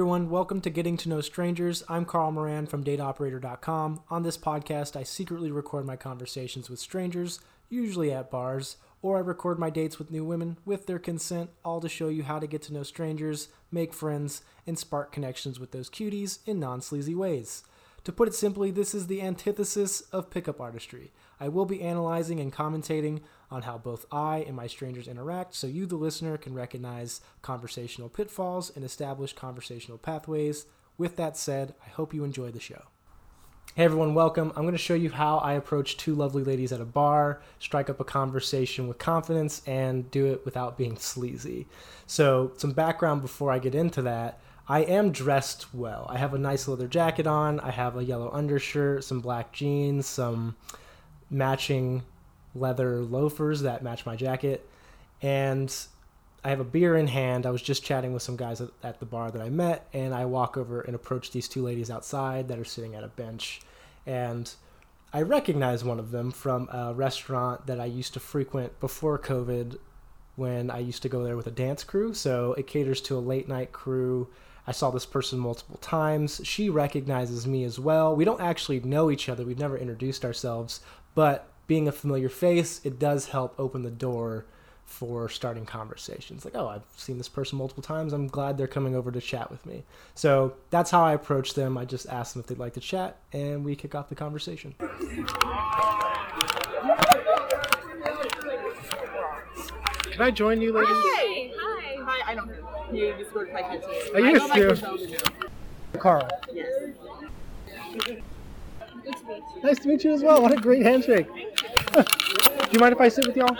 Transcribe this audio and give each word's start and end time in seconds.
everyone, 0.00 0.30
welcome 0.30 0.62
to 0.62 0.70
Getting 0.70 0.96
to 0.96 1.10
Know 1.10 1.20
Strangers. 1.20 1.84
I'm 1.86 2.06
Carl 2.06 2.32
Moran 2.32 2.66
from 2.66 2.82
DateOperator.com. 2.82 4.00
On 4.08 4.22
this 4.22 4.38
podcast, 4.38 4.96
I 4.96 5.02
secretly 5.02 5.50
record 5.50 5.84
my 5.84 5.96
conversations 5.96 6.70
with 6.70 6.78
strangers, 6.78 7.38
usually 7.68 8.10
at 8.10 8.30
bars, 8.30 8.78
or 9.02 9.18
I 9.18 9.20
record 9.20 9.58
my 9.58 9.68
dates 9.68 9.98
with 9.98 10.10
new 10.10 10.24
women 10.24 10.56
with 10.64 10.86
their 10.86 10.98
consent, 10.98 11.50
all 11.66 11.82
to 11.82 11.88
show 11.90 12.08
you 12.08 12.22
how 12.22 12.38
to 12.38 12.46
get 12.46 12.62
to 12.62 12.72
know 12.72 12.82
strangers, 12.82 13.48
make 13.70 13.92
friends, 13.92 14.40
and 14.66 14.78
spark 14.78 15.12
connections 15.12 15.60
with 15.60 15.72
those 15.72 15.90
cuties 15.90 16.38
in 16.46 16.58
non 16.58 16.80
sleazy 16.80 17.14
ways. 17.14 17.62
To 18.04 18.12
put 18.12 18.26
it 18.26 18.34
simply, 18.34 18.70
this 18.70 18.94
is 18.94 19.06
the 19.06 19.20
antithesis 19.20 20.00
of 20.12 20.30
pickup 20.30 20.62
artistry. 20.62 21.12
I 21.40 21.48
will 21.48 21.64
be 21.64 21.80
analyzing 21.80 22.38
and 22.38 22.52
commentating 22.52 23.20
on 23.50 23.62
how 23.62 23.78
both 23.78 24.04
I 24.12 24.44
and 24.46 24.54
my 24.54 24.66
strangers 24.66 25.08
interact 25.08 25.54
so 25.54 25.66
you, 25.66 25.86
the 25.86 25.96
listener, 25.96 26.36
can 26.36 26.52
recognize 26.52 27.22
conversational 27.40 28.10
pitfalls 28.10 28.70
and 28.76 28.84
establish 28.84 29.32
conversational 29.32 29.96
pathways. 29.96 30.66
With 30.98 31.16
that 31.16 31.38
said, 31.38 31.74
I 31.84 31.88
hope 31.88 32.12
you 32.12 32.24
enjoy 32.24 32.50
the 32.50 32.60
show. 32.60 32.82
Hey 33.74 33.84
everyone, 33.84 34.14
welcome. 34.14 34.52
I'm 34.54 34.64
going 34.64 34.72
to 34.72 34.78
show 34.78 34.94
you 34.94 35.10
how 35.10 35.38
I 35.38 35.54
approach 35.54 35.96
two 35.96 36.14
lovely 36.14 36.44
ladies 36.44 36.72
at 36.72 36.80
a 36.80 36.84
bar, 36.84 37.40
strike 37.58 37.88
up 37.88 38.00
a 38.00 38.04
conversation 38.04 38.86
with 38.86 38.98
confidence, 38.98 39.62
and 39.66 40.10
do 40.10 40.26
it 40.26 40.44
without 40.44 40.76
being 40.76 40.96
sleazy. 40.96 41.68
So, 42.06 42.52
some 42.56 42.72
background 42.72 43.22
before 43.22 43.52
I 43.52 43.60
get 43.60 43.74
into 43.74 44.02
that. 44.02 44.40
I 44.68 44.80
am 44.80 45.10
dressed 45.10 45.72
well. 45.72 46.06
I 46.10 46.18
have 46.18 46.34
a 46.34 46.38
nice 46.38 46.68
leather 46.68 46.86
jacket 46.86 47.26
on, 47.26 47.60
I 47.60 47.70
have 47.70 47.96
a 47.96 48.04
yellow 48.04 48.30
undershirt, 48.32 49.04
some 49.04 49.20
black 49.20 49.52
jeans, 49.52 50.06
some 50.06 50.56
matching 51.30 52.02
leather 52.54 53.00
loafers 53.00 53.62
that 53.62 53.82
match 53.82 54.04
my 54.04 54.16
jacket, 54.16 54.68
and 55.22 55.74
I 56.42 56.48
have 56.50 56.60
a 56.60 56.64
beer 56.64 56.96
in 56.96 57.06
hand. 57.06 57.46
I 57.46 57.50
was 57.50 57.62
just 57.62 57.84
chatting 57.84 58.12
with 58.12 58.22
some 58.22 58.36
guys 58.36 58.60
at, 58.60 58.70
at, 58.82 58.98
the 59.00 59.06
bar 59.06 59.30
that 59.30 59.42
I 59.42 59.50
met, 59.50 59.86
and 59.92 60.14
I 60.14 60.24
walk 60.24 60.56
over 60.56 60.80
and 60.80 60.94
approach 60.94 61.30
these 61.30 61.48
two 61.48 61.62
ladies 61.62 61.90
outside 61.90 62.48
that 62.48 62.58
are 62.58 62.64
sitting 62.64 62.94
at 62.94 63.04
a 63.04 63.08
bench. 63.08 63.60
And 64.06 64.52
I 65.12 65.22
recognize 65.22 65.84
one 65.84 65.98
of 65.98 66.12
them 66.12 66.30
from 66.30 66.68
a 66.72 66.94
restaurant 66.94 67.66
that 67.66 67.80
I 67.80 67.84
used 67.84 68.14
to 68.14 68.20
frequent 68.20 68.80
before 68.80 69.18
COVID 69.18 69.78
when 70.36 70.70
I 70.70 70.78
used 70.78 71.02
to 71.02 71.08
go 71.08 71.22
there 71.22 71.36
with 71.36 71.46
a 71.46 71.52
dance 71.52 71.84
crew. 71.84 72.14
So 72.14 72.54
it 72.54 72.66
caters 72.66 73.00
to 73.02 73.18
a 73.18 73.20
late 73.20 73.48
night 73.48 73.72
crew. 73.72 74.28
I 74.66 74.72
saw 74.72 74.90
this 74.90 75.04
person 75.04 75.38
multiple 75.38 75.78
times. 75.78 76.40
She 76.44 76.70
recognizes 76.70 77.46
me 77.46 77.64
as 77.64 77.78
well. 77.78 78.14
We 78.14 78.24
don't 78.24 78.40
actually 78.40 78.80
know 78.80 79.10
each 79.10 79.28
other, 79.28 79.44
we've 79.44 79.58
never 79.58 79.76
introduced 79.76 80.24
ourselves, 80.24 80.80
but 81.14 81.46
being 81.66 81.86
a 81.88 81.92
familiar 81.92 82.28
face, 82.28 82.80
it 82.84 82.98
does 82.98 83.26
help 83.28 83.54
open 83.58 83.82
the 83.82 83.90
door 83.90 84.44
for 84.84 85.28
starting 85.28 85.64
conversations. 85.64 86.44
Like, 86.44 86.56
oh, 86.56 86.66
I've 86.66 86.82
seen 86.96 87.16
this 87.16 87.28
person 87.28 87.58
multiple 87.58 87.82
times. 87.82 88.12
I'm 88.12 88.26
glad 88.26 88.58
they're 88.58 88.66
coming 88.66 88.96
over 88.96 89.12
to 89.12 89.20
chat 89.20 89.48
with 89.48 89.64
me. 89.64 89.84
So 90.16 90.54
that's 90.70 90.90
how 90.90 91.04
I 91.04 91.12
approach 91.12 91.54
them. 91.54 91.78
I 91.78 91.84
just 91.84 92.08
ask 92.08 92.32
them 92.32 92.40
if 92.40 92.48
they'd 92.48 92.58
like 92.58 92.74
to 92.74 92.80
chat, 92.80 93.16
and 93.32 93.64
we 93.64 93.76
kick 93.76 93.94
off 93.94 94.08
the 94.08 94.16
conversation. 94.16 94.74
Can 100.10 100.22
I 100.22 100.30
join 100.32 100.60
you, 100.60 100.72
ladies? 100.72 100.88
Hi. 100.90 101.52
Hi. 101.56 101.96
Hi. 102.02 102.32
I 102.32 102.34
don't 102.34 102.48
know. 102.48 102.54
You 102.92 103.14
just 103.16 103.32
go 103.32 103.44
to 103.44 103.52
my 103.52 103.62
kitchen. 103.62 103.88
I 104.14 104.18
used 104.18 104.52
to. 104.52 105.20
Carl. 105.98 106.28
Yes. 106.52 106.66
Nice 109.62 109.78
to 109.80 109.88
meet 109.88 110.04
you 110.04 110.12
as 110.12 110.22
well. 110.22 110.40
What 110.42 110.52
a 110.52 110.56
great 110.56 110.82
handshake. 110.82 111.26
Do 111.26 112.04
you 112.72 112.78
mind 112.78 112.94
if 112.94 113.00
I 113.00 113.08
sit 113.08 113.26
with 113.26 113.36
y'all? 113.36 113.56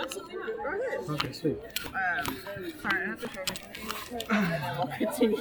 Okay, 1.09 1.31
sweet. 1.31 1.57
Um, 1.87 2.37
sorry, 2.81 3.03
I 3.03 3.07
have 3.07 3.19
to 3.21 3.27
show 3.27 3.41
you. 3.41 4.25
And 4.29 4.51
then 4.51 4.77
we'll 4.77 4.87
continue. 4.97 5.37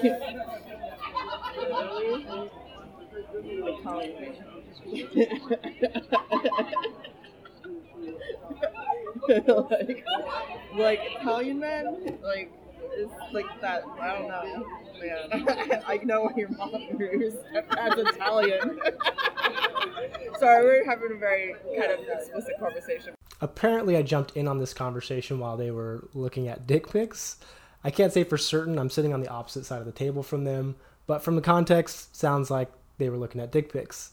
like, 9.70 10.04
like 10.76 11.00
Italian 11.20 11.58
men, 11.60 12.18
like 12.22 12.50
it's 12.92 13.12
like 13.32 13.46
that. 13.60 13.82
I 14.00 14.18
don't 14.18 14.28
know, 14.28 14.66
man. 15.00 15.82
I 15.86 15.98
know 16.04 16.30
your 16.36 16.48
mom, 16.50 16.72
your 16.98 17.30
stepdad's 17.30 18.10
Italian. 18.16 18.80
Sorry, 20.38 20.64
we're 20.64 20.84
having 20.84 21.12
a 21.12 21.18
very 21.18 21.54
kind 21.78 21.92
of 21.92 22.00
explicit 22.08 22.54
conversation. 22.58 23.14
Apparently, 23.40 23.96
I 23.96 24.02
jumped 24.02 24.36
in 24.36 24.46
on 24.46 24.58
this 24.58 24.74
conversation 24.74 25.38
while 25.38 25.56
they 25.56 25.70
were 25.70 26.08
looking 26.14 26.48
at 26.48 26.66
dick 26.66 26.90
pics. 26.90 27.36
I 27.82 27.90
can't 27.90 28.12
say 28.12 28.24
for 28.24 28.36
certain. 28.36 28.78
I'm 28.78 28.90
sitting 28.90 29.14
on 29.14 29.22
the 29.22 29.28
opposite 29.28 29.64
side 29.64 29.80
of 29.80 29.86
the 29.86 29.92
table 29.92 30.22
from 30.22 30.44
them, 30.44 30.76
but 31.06 31.22
from 31.22 31.36
the 31.36 31.42
context, 31.42 32.14
sounds 32.14 32.50
like 32.50 32.70
they 32.98 33.08
were 33.08 33.16
looking 33.16 33.40
at 33.40 33.50
dick 33.50 33.72
pics. 33.72 34.12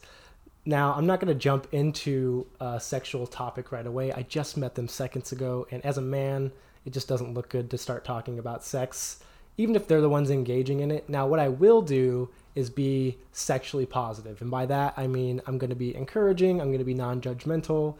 Now, 0.64 0.94
I'm 0.94 1.06
not 1.06 1.20
going 1.20 1.32
to 1.32 1.38
jump 1.38 1.66
into 1.72 2.46
a 2.60 2.80
sexual 2.80 3.26
topic 3.26 3.72
right 3.72 3.86
away. 3.86 4.12
I 4.12 4.22
just 4.22 4.56
met 4.56 4.74
them 4.74 4.88
seconds 4.88 5.32
ago, 5.32 5.66
and 5.70 5.84
as 5.84 5.98
a 5.98 6.02
man, 6.02 6.52
it 6.88 6.94
just 6.94 7.06
doesn't 7.06 7.34
look 7.34 7.50
good 7.50 7.68
to 7.68 7.76
start 7.76 8.02
talking 8.02 8.38
about 8.38 8.64
sex, 8.64 9.20
even 9.58 9.76
if 9.76 9.86
they're 9.86 10.00
the 10.00 10.08
ones 10.08 10.30
engaging 10.30 10.80
in 10.80 10.90
it. 10.90 11.06
Now, 11.06 11.26
what 11.26 11.38
I 11.38 11.50
will 11.50 11.82
do 11.82 12.30
is 12.54 12.70
be 12.70 13.18
sexually 13.30 13.84
positive. 13.84 14.40
And 14.40 14.50
by 14.50 14.64
that, 14.64 14.94
I 14.96 15.06
mean 15.06 15.42
I'm 15.46 15.58
going 15.58 15.68
to 15.68 15.76
be 15.76 15.94
encouraging, 15.94 16.62
I'm 16.62 16.68
going 16.68 16.78
to 16.78 16.86
be 16.86 16.94
non 16.94 17.20
judgmental. 17.20 17.96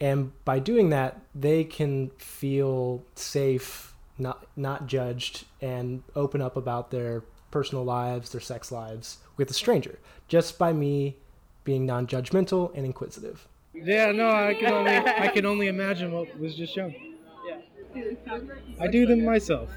And 0.00 0.30
by 0.44 0.60
doing 0.60 0.90
that, 0.90 1.20
they 1.34 1.64
can 1.64 2.10
feel 2.16 3.04
safe, 3.16 3.92
not, 4.18 4.46
not 4.56 4.86
judged, 4.86 5.44
and 5.60 6.04
open 6.14 6.40
up 6.40 6.56
about 6.56 6.92
their 6.92 7.24
personal 7.50 7.82
lives, 7.84 8.30
their 8.30 8.40
sex 8.40 8.70
lives 8.70 9.18
with 9.36 9.50
a 9.50 9.54
stranger, 9.54 9.98
just 10.28 10.60
by 10.60 10.72
me 10.72 11.16
being 11.64 11.84
non 11.86 12.06
judgmental 12.06 12.72
and 12.76 12.86
inquisitive. 12.86 13.48
Yeah, 13.74 14.12
no, 14.12 14.30
I 14.30 14.54
can 14.54 14.72
only 14.72 14.96
I 14.96 15.26
can 15.26 15.44
only 15.44 15.66
imagine 15.66 16.12
what 16.12 16.38
was 16.38 16.54
just 16.54 16.72
shown. 16.72 17.11
I 18.80 18.86
do 18.86 19.06
them 19.06 19.24
myself 19.24 19.70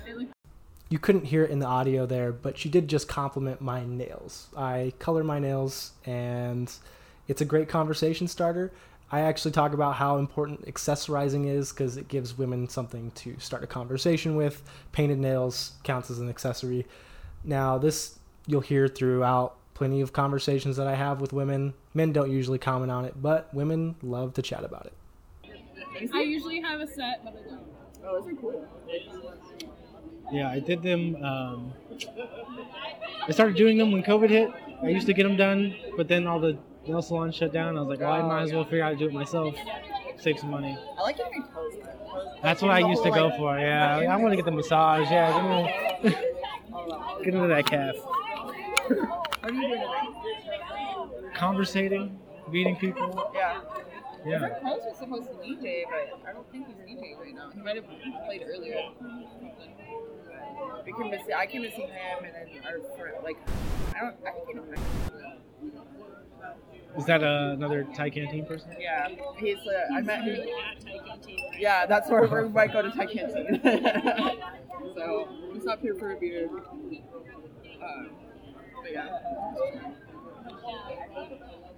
you 0.90 1.00
couldn't 1.00 1.26
hear 1.26 1.44
it 1.44 1.52
in 1.52 1.60
the 1.60 1.66
audio 1.66 2.06
there, 2.06 2.32
but 2.32 2.58
she 2.58 2.70
did 2.70 2.88
just 2.88 3.08
compliment 3.08 3.60
my 3.60 3.84
nails. 3.86 4.48
I 4.56 4.94
color 5.00 5.24
my 5.24 5.40
nails, 5.40 5.92
and 6.06 6.72
it's 7.28 7.42
a 7.42 7.46
great 7.46 7.68
conversation 7.68 8.28
starter. 8.28 8.72
I 9.12 9.22
actually 9.22 9.52
talk 9.52 9.74
about 9.74 9.96
how 9.96 10.18
important 10.18 10.66
accessorizing 10.66 11.48
is 11.48 11.72
because 11.72 11.98
it 11.98 12.08
gives 12.08 12.38
women 12.38 12.68
something 12.70 13.12
to 13.12 13.36
start 13.40 13.64
a 13.64 13.68
conversation 13.68 14.36
with. 14.36 14.62
Painted 14.92 15.20
nails 15.20 15.74
counts 15.84 16.10
as 16.12 16.20
an 16.20 16.30
accessory. 16.30 16.86
Now, 17.44 17.78
this 17.78 18.18
you'll 18.48 18.62
hear 18.62 18.88
throughout 18.88 19.56
plenty 19.74 20.02
of 20.02 20.14
conversations 20.14 20.78
that 20.78 20.88
I 20.88 20.96
have 20.96 21.20
with 21.20 21.34
women. 21.34 21.74
Men 21.94 22.14
don't 22.14 22.32
usually 22.32 22.60
comment 22.60 22.92
on 22.92 23.06
it, 23.06 23.22
but 23.22 23.52
women 23.54 23.96
love 24.02 24.34
to 24.36 24.42
chat 24.42 24.64
about 24.64 24.88
it. 24.88 24.94
I 26.14 26.22
usually 26.22 26.62
have 26.62 26.82
a 26.82 26.88
set, 26.88 27.24
but 27.24 27.34
I 27.34 27.50
don't. 27.50 27.75
Oh, 28.08 28.22
those 28.22 28.32
are 28.32 28.36
cool. 28.36 28.68
Yeah, 30.32 30.50
I 30.50 30.60
did 30.60 30.82
them. 30.82 31.16
Um, 31.24 31.74
I 33.28 33.32
started 33.32 33.56
doing 33.56 33.78
them 33.78 33.92
when 33.92 34.04
COVID 34.04 34.30
hit. 34.30 34.50
I 34.84 34.90
used 34.90 35.08
to 35.08 35.14
get 35.14 35.24
them 35.24 35.38
done, 35.38 35.76
but 35.98 36.08
then 36.08 36.28
all 36.28 36.40
the 36.40 36.58
nail 36.88 37.02
salons 37.02 37.36
shut 37.36 37.54
down. 37.54 37.78
I 37.78 37.82
was 37.82 37.90
like, 37.90 38.00
well, 38.00 38.12
I 38.12 38.22
might 38.22 38.44
as 38.44 38.54
well 38.54 38.64
figure 38.64 38.84
out 38.84 38.86
how 38.86 38.92
to 38.92 38.98
do 38.98 39.08
it 39.08 39.14
myself, 39.14 39.56
save 40.18 40.40
some 40.40 40.52
money. 40.52 40.78
I 40.98 41.02
like 41.02 41.18
getting 41.18 41.40
my 41.40 41.48
toes 41.48 41.74
That's 42.42 42.62
what 42.62 42.72
I 42.72 42.80
used 42.80 43.04
to 43.04 43.12
go 43.12 43.32
for. 43.38 43.58
Yeah, 43.58 43.98
I 43.98 44.16
want 44.18 44.32
to 44.32 44.36
get 44.36 44.46
the 44.46 44.52
massage. 44.52 45.10
Yeah, 45.10 46.02
give 46.04 46.12
me, 46.14 46.16
get 47.24 47.34
into 47.34 47.48
that 47.48 47.66
calf. 47.66 47.96
What 47.98 49.52
are 49.52 49.52
you 49.52 49.68
doing 49.68 49.84
Conversating, 51.34 52.20
meeting 52.50 52.76
people. 52.78 53.32
Yeah. 53.34 53.60
Yeah. 54.26 54.42
Our 54.42 54.50
coach 54.50 54.82
was 54.86 54.98
supposed 54.98 55.28
to 55.28 55.34
DJ, 55.36 55.84
but 55.86 56.28
I 56.28 56.34
don't 56.34 56.50
think 56.52 56.68
he's 56.68 56.76
DJing 56.78 57.20
right 57.20 57.36
now. 57.36 57.52
He 57.54 57.62
might 57.62 57.76
have 57.76 57.86
played 58.26 58.44
earlier. 58.48 58.90
We 60.84 60.94
came 60.94 61.12
to 61.12 61.24
see, 61.26 61.34
I 61.34 61.46
came 61.46 61.62
to 61.62 61.70
see 61.70 61.84
him, 61.84 62.24
and 62.24 62.34
then 62.34 62.48
our 62.66 62.80
friend, 62.98 63.18
like, 63.24 63.38
I 63.96 64.00
don't, 64.00 64.16
I 64.26 64.32
think 64.32 64.48
you 64.50 64.56
know 64.56 64.64
Is 66.98 67.06
that 67.06 67.24
uh, 67.24 67.54
another 67.54 67.84
Thai 67.96 68.10
canteen 68.10 68.46
person? 68.46 68.76
Yeah, 68.80 69.10
he's. 69.38 69.58
Uh, 69.60 69.94
I 69.94 70.02
met 70.02 70.24
him. 70.24 70.42
At 70.42 70.82
Thai 70.82 71.08
Canteen. 71.08 71.40
Yeah, 71.60 71.86
that's 71.86 72.10
where 72.10 72.24
we 72.24 72.50
might 72.50 72.74
go 72.74 72.82
to 72.82 72.90
Thai 72.90 73.06
canteen. 73.06 73.62
so 74.96 75.28
we 75.54 75.60
stopped 75.60 75.84
here 75.84 75.96
for 75.96 76.14
a 76.14 76.16
beer. 76.16 76.50
Um, 76.50 78.10
but 78.82 78.92
yeah. 78.92 79.20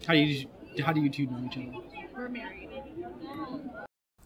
How 0.06 0.14
do 0.14 0.20
you 0.20 0.48
how 0.80 0.94
do 0.94 1.02
you 1.02 1.10
two 1.10 1.28
know 1.28 1.44
each 1.46 1.58
other? 1.58 1.78
We're 2.16 2.30
married. 2.30 2.70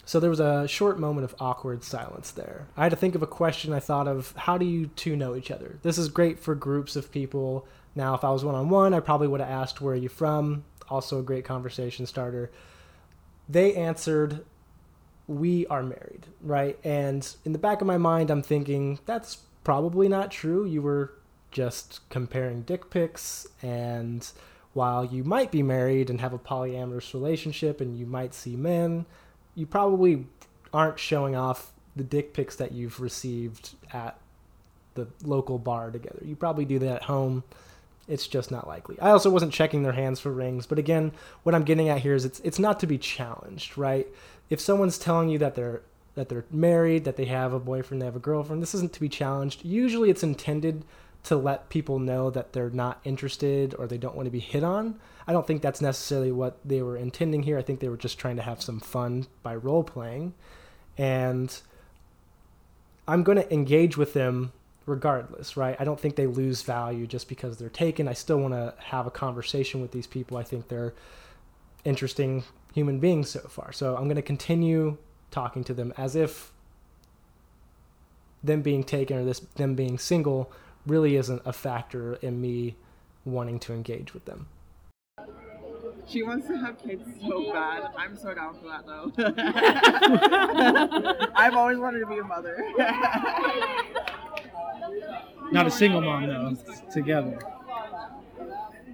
So 0.06 0.20
there 0.20 0.30
was 0.30 0.40
a 0.40 0.68
short 0.68 1.00
moment 1.00 1.24
of 1.24 1.36
awkward 1.40 1.84
silence 1.84 2.32
there. 2.32 2.68
I 2.76 2.84
had 2.84 2.90
to 2.90 2.96
think 2.96 3.16
of 3.16 3.22
a 3.22 3.28
question 3.28 3.72
I 3.72 3.80
thought 3.80 4.08
of 4.08 4.34
how 4.36 4.58
do 4.58 4.66
you 4.66 4.88
two 4.88 5.16
know 5.16 5.36
each 5.36 5.52
other? 5.52 5.80
This 5.84 5.98
is 5.98 6.10
great 6.10 6.40
for 6.40 6.56
groups 6.56 6.96
of 6.96 7.12
people. 7.12 7.68
Now, 7.96 8.14
if 8.16 8.24
I 8.24 8.30
was 8.30 8.44
one 8.44 8.56
on 8.56 8.70
one, 8.70 8.94
I 8.94 9.00
probably 9.00 9.28
would 9.28 9.42
have 9.42 9.50
asked, 9.50 9.80
Where 9.80 9.94
are 9.94 9.98
you 9.98 10.10
from? 10.10 10.66
Also, 10.90 11.20
a 11.20 11.24
great 11.24 11.46
conversation 11.46 12.06
starter. 12.06 12.52
They 13.48 13.74
answered, 13.76 14.44
We 15.28 15.66
are 15.68 15.84
married, 15.84 16.28
right? 16.42 16.78
And 16.84 17.34
in 17.46 17.54
the 17.54 17.60
back 17.60 17.80
of 17.80 17.88
my 17.88 17.98
mind, 17.98 18.30
I'm 18.30 18.44
thinking, 18.44 19.00
That's 19.06 19.38
probably 19.64 20.10
not 20.10 20.32
true. 20.32 20.66
You 20.66 20.82
were 20.82 21.14
just 21.52 22.02
comparing 22.10 22.64
dick 22.64 22.90
pics 22.90 23.46
and 23.62 24.30
while 24.74 25.04
you 25.04 25.24
might 25.24 25.52
be 25.52 25.64
married 25.64 26.10
and 26.10 26.22
have 26.22 26.34
a 26.34 26.40
polyamorous 26.40 27.14
relationship 27.14 27.82
and 27.82 27.98
you 27.98 28.06
might 28.06 28.34
see 28.34 28.56
men, 28.56 29.06
you 29.56 29.66
probably 29.66 30.26
aren't 30.74 31.00
showing 31.00 31.36
off 31.36 31.72
the 31.96 32.04
dick 32.04 32.34
pics 32.34 32.56
that 32.56 32.72
you've 32.72 33.02
received 33.02 33.72
at 33.92 34.18
the 34.94 35.08
local 35.24 35.58
bar 35.58 35.92
together. 35.92 36.20
You 36.24 36.36
probably 36.36 36.66
do 36.66 36.80
that 36.80 36.96
at 36.98 37.04
home. 37.04 37.44
It's 38.08 38.28
just 38.28 38.52
not 38.52 38.68
likely. 38.68 39.00
I 39.00 39.12
also 39.12 39.30
wasn't 39.30 39.54
checking 39.54 39.84
their 39.84 39.92
hands 39.92 40.20
for 40.20 40.32
rings, 40.32 40.66
but 40.66 40.80
again, 40.80 41.12
what 41.44 41.56
I'm 41.56 41.64
getting 41.64 41.90
at 41.90 42.02
here 42.02 42.16
is 42.16 42.26
it's 42.26 42.40
it's 42.42 42.60
not 42.60 42.80
to 42.80 42.88
be 42.88 42.98
challenged, 42.98 43.78
right? 43.78 44.08
If 44.50 44.60
someone's 44.60 44.98
telling 44.98 45.30
you 45.30 45.38
that 45.40 45.56
they're 45.56 45.82
that 46.16 46.28
they're 46.28 46.46
married, 46.52 47.06
that 47.06 47.16
they 47.16 47.26
have 47.26 47.54
a 47.54 47.60
boyfriend, 47.60 48.02
they 48.02 48.06
have 48.06 48.16
a 48.16 48.20
girlfriend, 48.20 48.62
this 48.62 48.76
isn't 48.76 48.92
to 48.94 49.00
be 49.00 49.08
challenged. 49.08 49.64
Usually 49.64 50.10
it's 50.10 50.24
intended 50.24 50.84
to 51.24 51.36
let 51.36 51.70
people 51.70 52.00
know 52.00 52.30
that 52.30 52.54
they're 52.54 52.70
not 52.70 53.00
interested 53.04 53.76
or 53.76 53.88
they 53.88 53.98
don't 53.98 54.16
want 54.16 54.26
to 54.26 54.32
be 54.32 54.40
hit 54.40 54.64
on. 54.64 55.00
I 55.28 55.34
don't 55.34 55.46
think 55.46 55.62
that's 55.62 55.82
necessarily 55.82 56.32
what 56.32 56.58
they 56.66 56.82
were 56.82 56.98
intending 56.98 57.44
here. 57.44 57.58
I 57.58 57.62
think 57.62 57.80
they 57.80 57.90
were 57.90 57.98
just 57.98 58.18
trying 58.18 58.38
to 58.38 58.42
have 58.42 58.62
some 58.62 58.80
fun 58.80 59.28
by 59.44 59.56
role 59.56 59.84
playing. 59.84 60.34
And 60.98 61.56
I'm 63.08 63.24
going 63.24 63.38
to 63.38 63.54
engage 63.54 63.98
with 63.98 64.14
them 64.14 64.52
regardless, 64.86 65.56
right? 65.56 65.76
I 65.80 65.84
don't 65.84 66.00
think 66.00 66.16
they 66.16 66.28
lose 66.28 66.64
value 66.64 67.06
just 67.06 67.30
because 67.30 67.58
they're 67.58 67.70
taken. 67.70 68.08
I 68.08 68.14
still 68.14 68.38
want 68.40 68.54
to 68.54 68.74
have 68.86 69.06
a 69.06 69.12
conversation 69.12 69.80
with 69.80 69.92
these 69.92 70.08
people. 70.08 70.38
I 70.38 70.44
think 70.44 70.68
they're 70.68 70.94
interesting 71.86 72.44
human 72.74 73.00
beings 73.00 73.30
so 73.30 73.42
far. 73.42 73.72
So 73.72 73.96
I'm 73.96 74.06
going 74.06 74.16
to 74.16 74.22
continue 74.22 74.98
talking 75.30 75.64
to 75.66 75.74
them 75.74 75.94
as 75.98 76.16
if 76.16 76.52
them 78.44 78.62
being 78.62 78.84
taken 78.84 79.18
or 79.18 79.24
this 79.24 79.40
them 79.56 79.76
being 79.76 79.98
single 80.00 80.52
really 80.86 81.16
isn't 81.16 81.42
a 81.46 81.54
factor 81.54 82.16
in 82.16 82.42
me 82.42 82.76
wanting 83.26 83.60
to 83.60 83.74
engage 83.74 84.14
with 84.14 84.26
them. 84.26 84.48
She 86.08 86.24
wants 86.24 86.48
to 86.48 86.58
have 86.58 86.78
kids 86.82 87.04
so 87.28 87.52
bad. 87.54 87.84
I'm 87.98 88.18
so 88.18 88.34
down 88.34 88.56
for 88.60 88.66
that 88.68 88.86
though. 88.86 89.12
I've 91.36 91.56
always 91.56 91.78
wanted 91.78 92.00
to 92.00 92.08
be 92.08 92.18
a 92.18 92.24
mother. 92.24 92.58
Not 95.52 95.68
a 95.68 95.72
single 95.72 96.02
mom 96.02 96.28
though. 96.28 96.56
Together. 96.92 97.38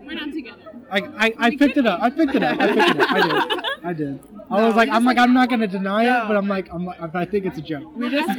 We're 0.03 0.13
not 0.13 0.31
together. 0.31 0.61
I, 0.89 0.99
I, 0.99 1.33
I 1.37 1.55
picked 1.57 1.75
it 1.77 1.85
up. 1.85 2.01
I 2.01 2.09
picked 2.09 2.33
it 2.35 2.41
up. 2.41 2.59
I 2.59 2.67
picked 2.67 2.89
it 2.89 2.99
up. 3.01 3.11
I 3.11 3.21
did. 3.21 3.33
I 3.83 3.93
did. 3.93 4.19
I 4.49 4.63
was 4.63 4.71
No, 4.73 4.77
like, 4.77 4.89
I'm 4.89 5.03
like, 5.03 5.17
like- 5.17 5.27
I'm 5.27 5.33
not 5.33 5.49
gonna 5.49 5.67
deny 5.67 6.03
it, 6.05 6.27
but 6.27 6.37
I'm 6.37 6.47
like, 6.47 6.69
I'm 6.73 6.85
like, 6.85 7.13
I 7.15 7.25
think 7.25 7.45
it's 7.45 7.57
a 7.57 7.61
joke. 7.61 7.93
we 7.95 8.09
just 8.09 8.29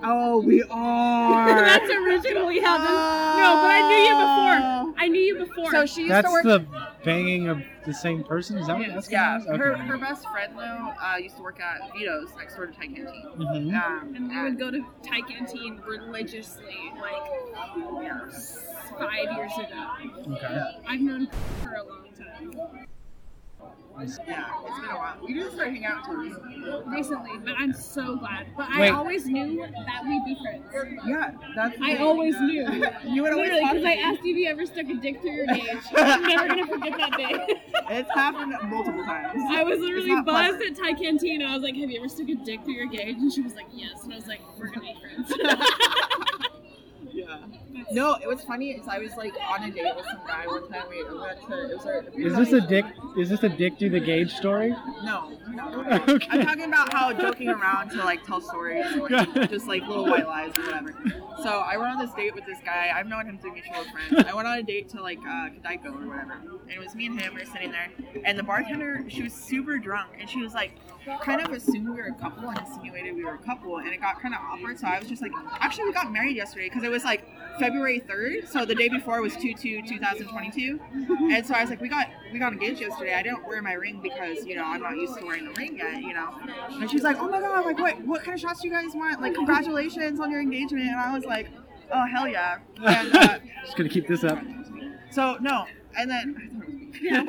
That's 0.00 0.08
did 0.08 0.08
my 0.08 0.16
it. 0.16 0.22
sisters. 0.24 0.32
Oh, 0.32 0.40
we 0.40 0.62
are. 0.70 1.64
That's 1.64 1.90
originally 1.90 2.60
how 2.60 2.78
this. 2.78 2.88
No, 2.90 3.48
but 3.62 3.70
I 3.70 3.80
knew 3.88 4.02
you 4.08 4.14
before. 4.14 4.94
I 4.98 5.08
knew 5.08 5.20
you 5.20 5.36
before. 5.38 5.70
So 5.70 5.86
she 5.86 6.00
used 6.02 6.12
That's 6.12 6.26
to 6.28 6.32
work. 6.32 6.44
the 6.44 6.66
banging 7.04 7.48
of 7.48 7.62
the 7.86 7.94
same 7.94 8.22
person. 8.24 8.58
Is 8.58 8.66
that 8.66 8.76
what 8.78 8.88
that's 8.88 9.10
yeah, 9.10 9.38
going 9.44 9.58
her 9.58 9.72
Okay. 9.74 9.82
her 9.86 9.98
best 9.98 10.26
friend 10.28 10.52
though 10.56 10.92
uh, 11.02 11.16
used 11.16 11.36
to 11.36 11.42
work 11.42 11.58
at 11.60 11.92
Vito's 11.94 12.28
next 12.36 12.56
door 12.56 12.66
to 12.66 12.72
Thai 12.72 12.86
Canteen. 12.88 13.24
Mhm. 13.38 13.74
Um, 13.82 14.14
and 14.14 14.28
we 14.30 14.42
would 14.42 14.58
go 14.58 14.70
to 14.70 14.84
Thai 15.02 15.22
Canteen 15.22 15.80
religiously, 15.86 16.76
like 17.00 17.22
five 18.98 19.36
years 19.36 19.54
ago. 19.58 20.34
Okay. 20.34 20.70
I've 20.86 21.00
known 21.00 21.26
her 21.26 21.32
for 21.62 21.74
a 21.74 21.84
long 21.84 22.08
time. 22.18 22.86
Yeah, 24.02 24.50
it's 24.66 24.80
been 24.80 24.90
a 24.90 24.96
while. 24.96 25.16
We 25.26 25.34
didn't 25.34 25.52
start 25.52 25.68
hanging 25.68 25.84
out 25.84 25.98
until 26.08 26.16
recently. 26.16 26.82
Recently, 26.86 27.38
but 27.44 27.54
I'm 27.58 27.72
so 27.72 28.16
glad. 28.16 28.46
But 28.56 28.68
I 28.70 28.88
always 28.90 29.26
knew 29.26 29.60
that 29.60 30.04
we'd 30.04 30.24
be 30.24 30.36
friends. 30.42 30.64
Yeah, 31.06 31.32
that's. 31.54 31.76
I 31.82 31.96
always 31.96 32.38
knew. 32.40 32.60
You 33.10 33.22
would 33.22 33.32
always 33.32 33.50
Literally, 33.50 33.60
talk 33.62 33.72
because 33.74 33.84
I 33.86 33.94
asked 33.94 34.22
you 34.24 34.32
if 34.32 34.38
you 34.38 34.48
ever 34.48 34.66
stuck 34.66 34.86
a 34.86 34.94
dick 34.94 35.20
through 35.20 35.30
your 35.32 35.46
gauge. 35.46 35.66
I'm 35.96 36.22
never 36.22 36.48
gonna 36.48 36.66
forget 36.66 36.98
that 36.98 37.16
day. 37.16 37.60
It's 37.90 38.10
happened 38.14 38.54
multiple 38.70 39.04
times. 39.04 39.42
I 39.50 39.64
was 39.64 39.80
literally 39.80 40.08
not 40.08 40.26
buzzed 40.26 40.58
pleasant. 40.58 40.78
at 40.78 40.84
Thai 40.84 40.92
Canteen. 40.94 41.42
I 41.42 41.54
was 41.54 41.62
like, 41.62 41.76
"Have 41.76 41.90
you 41.90 41.98
ever 41.98 42.08
stuck 42.08 42.28
a 42.28 42.34
dick 42.36 42.62
through 42.64 42.74
your 42.74 42.86
gauge?" 42.86 43.16
And 43.16 43.32
she 43.32 43.40
was 43.42 43.54
like, 43.54 43.66
"Yes." 43.72 44.04
And 44.04 44.12
I 44.12 44.16
was 44.16 44.26
like, 44.26 44.40
"We're 44.58 44.68
gonna 44.68 44.80
be 44.82 44.96
friends." 45.00 45.32
Yeah. 47.28 47.82
No, 47.92 48.14
it 48.14 48.28
was 48.28 48.42
funny. 48.42 48.72
Is 48.72 48.86
I 48.88 48.98
was 48.98 49.12
like 49.16 49.34
on 49.48 49.64
a 49.64 49.70
date 49.70 49.94
with 49.96 50.04
some 50.06 50.26
guy 50.26 50.46
one 50.46 50.68
time. 50.70 50.82
We 50.88 51.02
went 51.04 51.40
to. 51.48 51.70
It 51.70 51.76
was 51.76 51.86
our, 51.86 52.04
Is 52.14 52.36
this 52.36 52.52
a 52.52 52.66
dick? 52.66 52.84
Is 53.18 53.28
this 53.28 53.42
a 53.42 53.48
dick 53.48 53.78
do 53.78 53.88
the 53.88 54.00
gauge 54.00 54.32
story? 54.32 54.70
No, 55.02 55.32
no. 55.52 56.00
Okay. 56.10 56.26
I'm 56.30 56.44
talking 56.44 56.64
about 56.64 56.92
how 56.92 57.12
joking 57.12 57.48
around 57.48 57.90
to 57.90 57.98
like 57.98 58.24
tell 58.24 58.40
stories, 58.40 58.86
or, 58.96 59.08
like, 59.08 59.50
just 59.50 59.66
like 59.66 59.82
little 59.86 60.06
white 60.06 60.26
lies 60.26 60.56
or 60.56 60.62
whatever. 60.62 60.94
So 61.42 61.48
I 61.48 61.76
went 61.76 61.92
on 61.92 61.98
this 61.98 62.14
date 62.14 62.34
with 62.34 62.44
this 62.44 62.58
guy. 62.64 62.90
I've 62.94 63.06
known 63.06 63.26
him 63.26 63.38
through 63.38 63.54
mutual 63.54 63.84
friends. 63.84 64.26
I 64.28 64.34
went 64.34 64.46
on 64.46 64.58
a 64.58 64.62
date 64.62 64.88
to 64.90 65.02
like 65.02 65.18
uh, 65.20 65.48
Kadaiko 65.48 65.86
or 65.86 66.08
whatever, 66.08 66.32
and 66.32 66.70
it 66.70 66.78
was 66.78 66.94
me 66.94 67.06
and 67.06 67.18
him. 67.18 67.34
We 67.34 67.40
were 67.40 67.46
sitting 67.46 67.70
there, 67.70 67.90
and 68.24 68.38
the 68.38 68.42
bartender, 68.42 69.04
she 69.08 69.22
was 69.22 69.32
super 69.32 69.78
drunk, 69.78 70.10
and 70.18 70.28
she 70.28 70.40
was 70.42 70.52
like, 70.54 70.72
kind 71.22 71.40
of 71.40 71.52
assumed 71.52 71.88
we 71.88 71.96
were 71.96 72.08
a 72.08 72.14
couple 72.14 72.48
and 72.48 72.58
insinuated 72.58 73.14
we 73.14 73.24
were 73.24 73.34
a 73.34 73.38
couple, 73.38 73.78
and 73.78 73.88
it 73.88 74.00
got 74.00 74.20
kind 74.20 74.34
of 74.34 74.40
awkward. 74.40 74.78
So 74.78 74.86
I 74.86 74.98
was 74.98 75.08
just 75.08 75.22
like, 75.22 75.32
actually, 75.60 75.84
we 75.84 75.92
got 75.92 76.12
married 76.12 76.36
yesterday 76.36 76.68
because 76.68 76.82
it 76.82 76.90
was 76.90 77.04
like 77.04 77.26
February 77.58 78.00
3rd, 78.00 78.48
so 78.48 78.64
the 78.64 78.74
day 78.74 78.88
before 78.88 79.20
was 79.20 79.36
2 79.36 79.54
2 79.54 79.82
2022, 79.82 80.80
and 81.30 81.46
so 81.46 81.54
I 81.54 81.60
was 81.60 81.70
like, 81.70 81.80
we 81.80 81.88
got 81.88 82.08
we 82.32 82.38
got 82.38 82.52
engaged 82.52 82.80
yesterday. 82.80 83.14
I 83.14 83.22
didn't 83.22 83.46
wear 83.46 83.60
my 83.62 83.72
ring 83.72 84.00
because 84.02 84.44
you 84.46 84.56
know 84.56 84.64
I'm 84.64 84.82
not 84.82 84.96
used 84.96 85.18
to 85.18 85.24
wearing 85.26 85.44
the 85.46 85.52
ring 85.52 85.76
yet, 85.76 86.02
you 86.02 86.14
know. 86.14 86.30
And 86.70 86.90
she's 86.90 87.02
like, 87.02 87.18
oh 87.18 87.28
my 87.28 87.40
god, 87.40 87.64
like 87.66 87.78
what 87.78 88.00
what 88.06 88.22
kind 88.22 88.34
of 88.34 88.40
shots 88.40 88.60
do 88.60 88.68
you 88.68 88.74
guys 88.74 88.94
want? 88.94 89.20
Like 89.20 89.34
congratulations 89.34 90.20
on 90.20 90.30
your 90.30 90.40
engagement. 90.40 90.86
And 90.86 91.00
I 91.00 91.14
was 91.14 91.24
like, 91.24 91.48
oh 91.92 92.06
hell 92.06 92.28
yeah. 92.28 92.58
And 92.84 93.14
uh, 93.14 93.38
Just 93.64 93.76
gonna 93.76 93.88
keep 93.88 94.06
this 94.06 94.24
up. 94.24 94.38
so 95.10 95.36
no, 95.40 95.66
and 95.96 96.10
then 96.10 96.46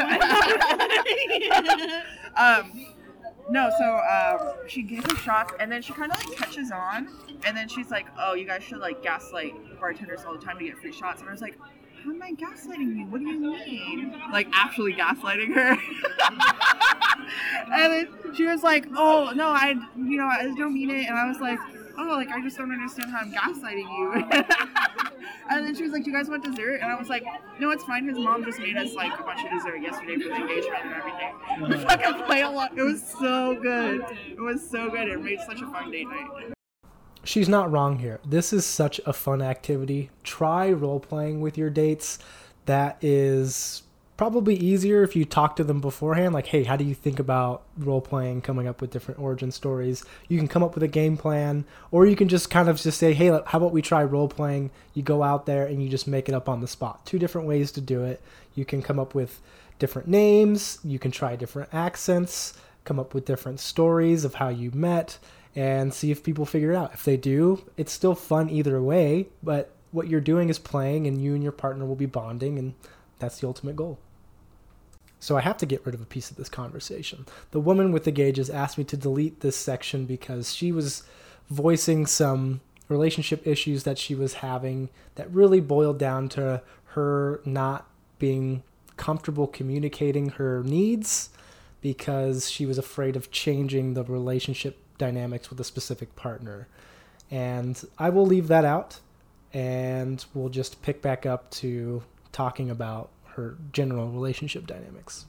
um, 2.36 2.86
no, 3.50 3.72
so 3.78 4.00
um, 4.00 4.54
she 4.68 4.84
gave 4.84 5.06
us 5.06 5.18
shots, 5.20 5.54
and 5.60 5.72
then 5.72 5.82
she 5.82 5.94
kind 5.94 6.12
of 6.12 6.18
like 6.18 6.38
catches 6.38 6.72
on, 6.72 7.10
and 7.46 7.56
then 7.56 7.68
she's 7.68 7.90
like, 7.90 8.06
"Oh, 8.20 8.34
you 8.34 8.46
guys 8.46 8.64
should 8.64 8.80
like 8.80 9.02
gaslight 9.02 9.54
bartenders 9.80 10.22
all 10.26 10.34
the 10.34 10.44
time 10.44 10.58
to 10.60 10.66
get 10.66 10.78
free 10.78 10.92
shots." 10.94 11.22
And 11.22 11.30
I 11.30 11.32
was 11.32 11.42
like, 11.42 11.58
"How 12.04 12.12
am 12.12 12.22
I 12.22 12.32
gaslighting 12.34 12.98
you? 12.98 13.06
What 13.06 13.20
do 13.22 13.28
you 13.28 13.40
mean?" 13.40 14.16
Like 14.32 14.48
actually 14.54 14.94
gaslighting 14.94 15.54
her. 15.54 15.78
and 17.74 17.94
then 17.94 18.36
she 18.36 18.46
was 18.46 18.64
like, 18.64 18.88
"Oh 18.96 19.32
no, 19.36 19.48
I, 19.48 19.76
you 19.96 20.18
know, 20.18 20.26
I 20.26 20.54
don't 20.58 20.74
mean 20.74 20.90
it," 20.90 21.08
and 21.08 21.18
I 21.18 21.28
was 21.28 21.40
like. 21.40 21.60
Oh, 21.98 22.16
like 22.16 22.30
I 22.30 22.42
just 22.42 22.58
don't 22.58 22.72
understand 22.72 23.12
how 23.12 23.20
I'm 23.20 23.32
gaslighting 23.32 23.90
you. 23.98 24.14
and 25.50 25.68
then 25.68 25.76
she 25.76 25.84
was 25.84 25.92
like, 25.92 26.04
"Do 26.04 26.12
you 26.12 26.16
guys 26.16 26.30
want 26.30 26.44
dessert?" 26.44 26.80
And 26.82 26.92
I 26.92 26.96
was 26.96 27.10
like, 27.10 27.24
"No, 27.60 27.70
it's 27.72 27.84
fine. 27.84 28.08
His 28.08 28.18
mom 28.18 28.44
just 28.44 28.60
made 28.60 28.78
us 28.78 28.94
like 28.94 29.20
a 29.20 29.24
bunch 29.24 29.44
of 29.44 29.52
dessert 29.52 29.82
yesterday 29.82 30.18
for 30.18 30.30
the 30.30 30.36
engagement 30.36 30.86
and 30.86 30.94
everything." 30.94 31.80
We 31.80 31.86
fucking 31.86 32.24
played 32.24 32.46
lot. 32.46 32.78
It 32.78 32.84
was 32.84 33.04
so 33.04 33.56
good. 33.62 34.06
It 34.26 34.40
was 34.40 34.68
so 34.68 34.90
good. 34.90 35.10
It 35.10 35.22
made 35.22 35.40
such 35.42 35.62
a 35.62 35.68
fun 35.68 35.92
date 35.92 36.08
night. 36.08 36.54
She's 37.24 37.50
not 37.50 37.72
wrong 37.72 38.00
here. 38.00 38.20
This 38.26 38.52
is 38.52 38.66
such 38.66 39.00
a 39.06 39.14
fun 39.14 39.42
activity. 39.42 40.10
Try 40.24 40.72
role 40.72 41.00
playing 41.00 41.42
with 41.42 41.58
your 41.58 41.70
dates. 41.70 42.18
That 42.66 42.98
is 43.02 43.84
probably 44.18 44.56
easier 44.56 45.04
if 45.04 45.16
you 45.16 45.26
talk 45.26 45.56
to 45.56 45.64
them 45.64 45.82
beforehand. 45.82 46.34
Like, 46.34 46.48
hey, 46.48 46.64
how 46.64 46.76
do 46.76 46.84
you 46.84 46.94
think 46.94 47.20
about 47.20 47.64
role 47.78 48.02
playing, 48.02 48.42
coming 48.42 48.68
up 48.68 48.82
with 48.82 48.92
different 48.92 49.20
origin 49.20 49.52
stories? 49.52 50.04
You 50.28 50.38
can 50.38 50.48
come 50.48 50.64
up 50.64 50.74
with 50.74 50.84
a 50.84 50.88
game 50.88 51.18
plan, 51.18 51.66
or 51.92 52.06
you 52.06 52.16
can 52.16 52.28
just 52.28 52.50
kind 52.50 52.70
of 52.70 52.80
just 52.80 53.00
say, 53.00 53.14
hey, 53.14 53.28
how 53.28 53.58
about 53.58 53.72
we 53.72 53.82
try 53.82 54.04
role 54.04 54.28
playing? 54.28 54.72
You 54.94 55.04
go 55.04 55.24
out 55.24 55.46
there 55.46 55.66
and 55.66 55.82
you 55.82 55.90
just 55.90 56.08
make 56.08 56.28
it 56.28 56.36
up 56.36 56.50
on 56.50 56.62
the 56.62 56.68
spot. 56.68 57.06
Two 57.06 57.20
different 57.20 57.48
ways 57.48 57.72
to 57.74 57.82
do 57.82 58.04
it. 58.04 58.22
You 58.56 58.66
can 58.66 58.82
come 58.82 59.00
up 59.00 59.16
with 59.16 59.42
different 59.80 60.08
names, 60.08 60.78
you 60.84 61.00
can 61.00 61.10
try 61.10 61.36
different 61.36 61.74
accents, 61.74 62.54
come 62.84 63.00
up 63.00 63.16
with 63.16 63.26
different 63.26 63.60
stories 63.60 64.24
of 64.24 64.36
how 64.36 64.50
you 64.50 64.70
met 64.72 65.18
and 65.56 65.94
see 65.94 66.12
if 66.12 66.24
people 66.24 66.46
figure 66.46 66.72
it 66.72 66.76
out. 66.76 66.94
If 66.94 67.04
they 67.04 67.18
do, 67.18 67.64
it's 67.78 67.92
still 67.92 68.16
fun 68.16 68.50
either 68.50 68.82
way, 68.82 69.28
but 69.44 69.72
what 69.92 70.08
you're 70.08 70.22
doing 70.22 70.50
is 70.50 70.60
playing 70.60 71.08
and 71.08 71.22
you 71.22 71.34
and 71.34 71.44
your 71.44 71.52
partner 71.52 71.86
will 71.86 71.96
be 71.96 72.06
bonding 72.06 72.58
and 72.58 72.74
that's 73.20 73.40
the 73.40 73.48
ultimate 73.48 73.76
goal. 73.76 74.00
So 75.20 75.38
I 75.38 75.42
have 75.42 75.58
to 75.58 75.66
get 75.66 75.86
rid 75.86 75.94
of 75.94 76.02
a 76.02 76.06
piece 76.06 76.32
of 76.32 76.38
this 76.38 76.50
conversation. 76.50 77.28
The 77.52 77.60
woman 77.60 77.92
with 77.92 78.06
the 78.06 78.12
gauges 78.12 78.50
asked 78.50 78.78
me 78.78 78.84
to 78.86 78.98
delete 78.98 79.42
this 79.42 79.56
section 79.56 80.06
because 80.06 80.54
she 80.56 80.72
was 80.72 81.04
voicing 81.50 82.08
some 82.08 82.62
relationship 82.88 83.46
issues 83.46 83.84
that 83.84 84.00
she 84.00 84.16
was 84.16 84.36
having 84.36 84.90
that 85.16 85.32
really 85.32 85.60
boiled 85.60 86.00
down 86.00 86.28
to 86.30 86.62
her 86.86 87.42
not 87.46 87.88
being 88.18 88.64
comfortable 88.98 89.48
communicating 89.48 90.30
her 90.30 90.64
needs 90.64 91.30
because 91.82 92.50
she 92.50 92.66
was 92.66 92.78
afraid 92.78 93.16
of 93.16 93.32
changing 93.32 93.94
the 93.94 94.04
relationship 94.04 94.78
dynamics 95.02 95.50
with 95.50 95.60
a 95.60 95.64
specific 95.64 96.16
partner. 96.16 96.68
And 97.32 97.84
I 97.98 98.10
will 98.10 98.26
leave 98.26 98.48
that 98.50 98.66
out 98.66 99.00
and 99.52 100.24
we'll 100.34 100.50
just 100.50 100.82
pick 100.84 101.02
back 101.02 101.26
up 101.26 101.50
to 101.62 102.04
talking 102.32 102.70
about 102.70 103.10
her 103.36 103.58
general 103.74 104.10
relationship 104.10 104.68
dynamics. 104.68 105.26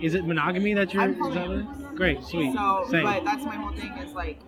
Is 0.00 0.16
it 0.16 0.26
monogamy 0.26 0.74
that 0.74 0.92
you're? 0.92 1.04
I'm 1.04 1.12
is 1.12 1.34
that 1.34 1.94
Great, 1.94 2.22
sweet. 2.24 2.52
So, 2.52 2.84
Same. 2.90 3.04
but 3.04 3.24
that's 3.24 3.44
my 3.44 3.54
whole 3.54 3.72
thing 3.72 3.92
is 3.98 4.12
like, 4.12 4.40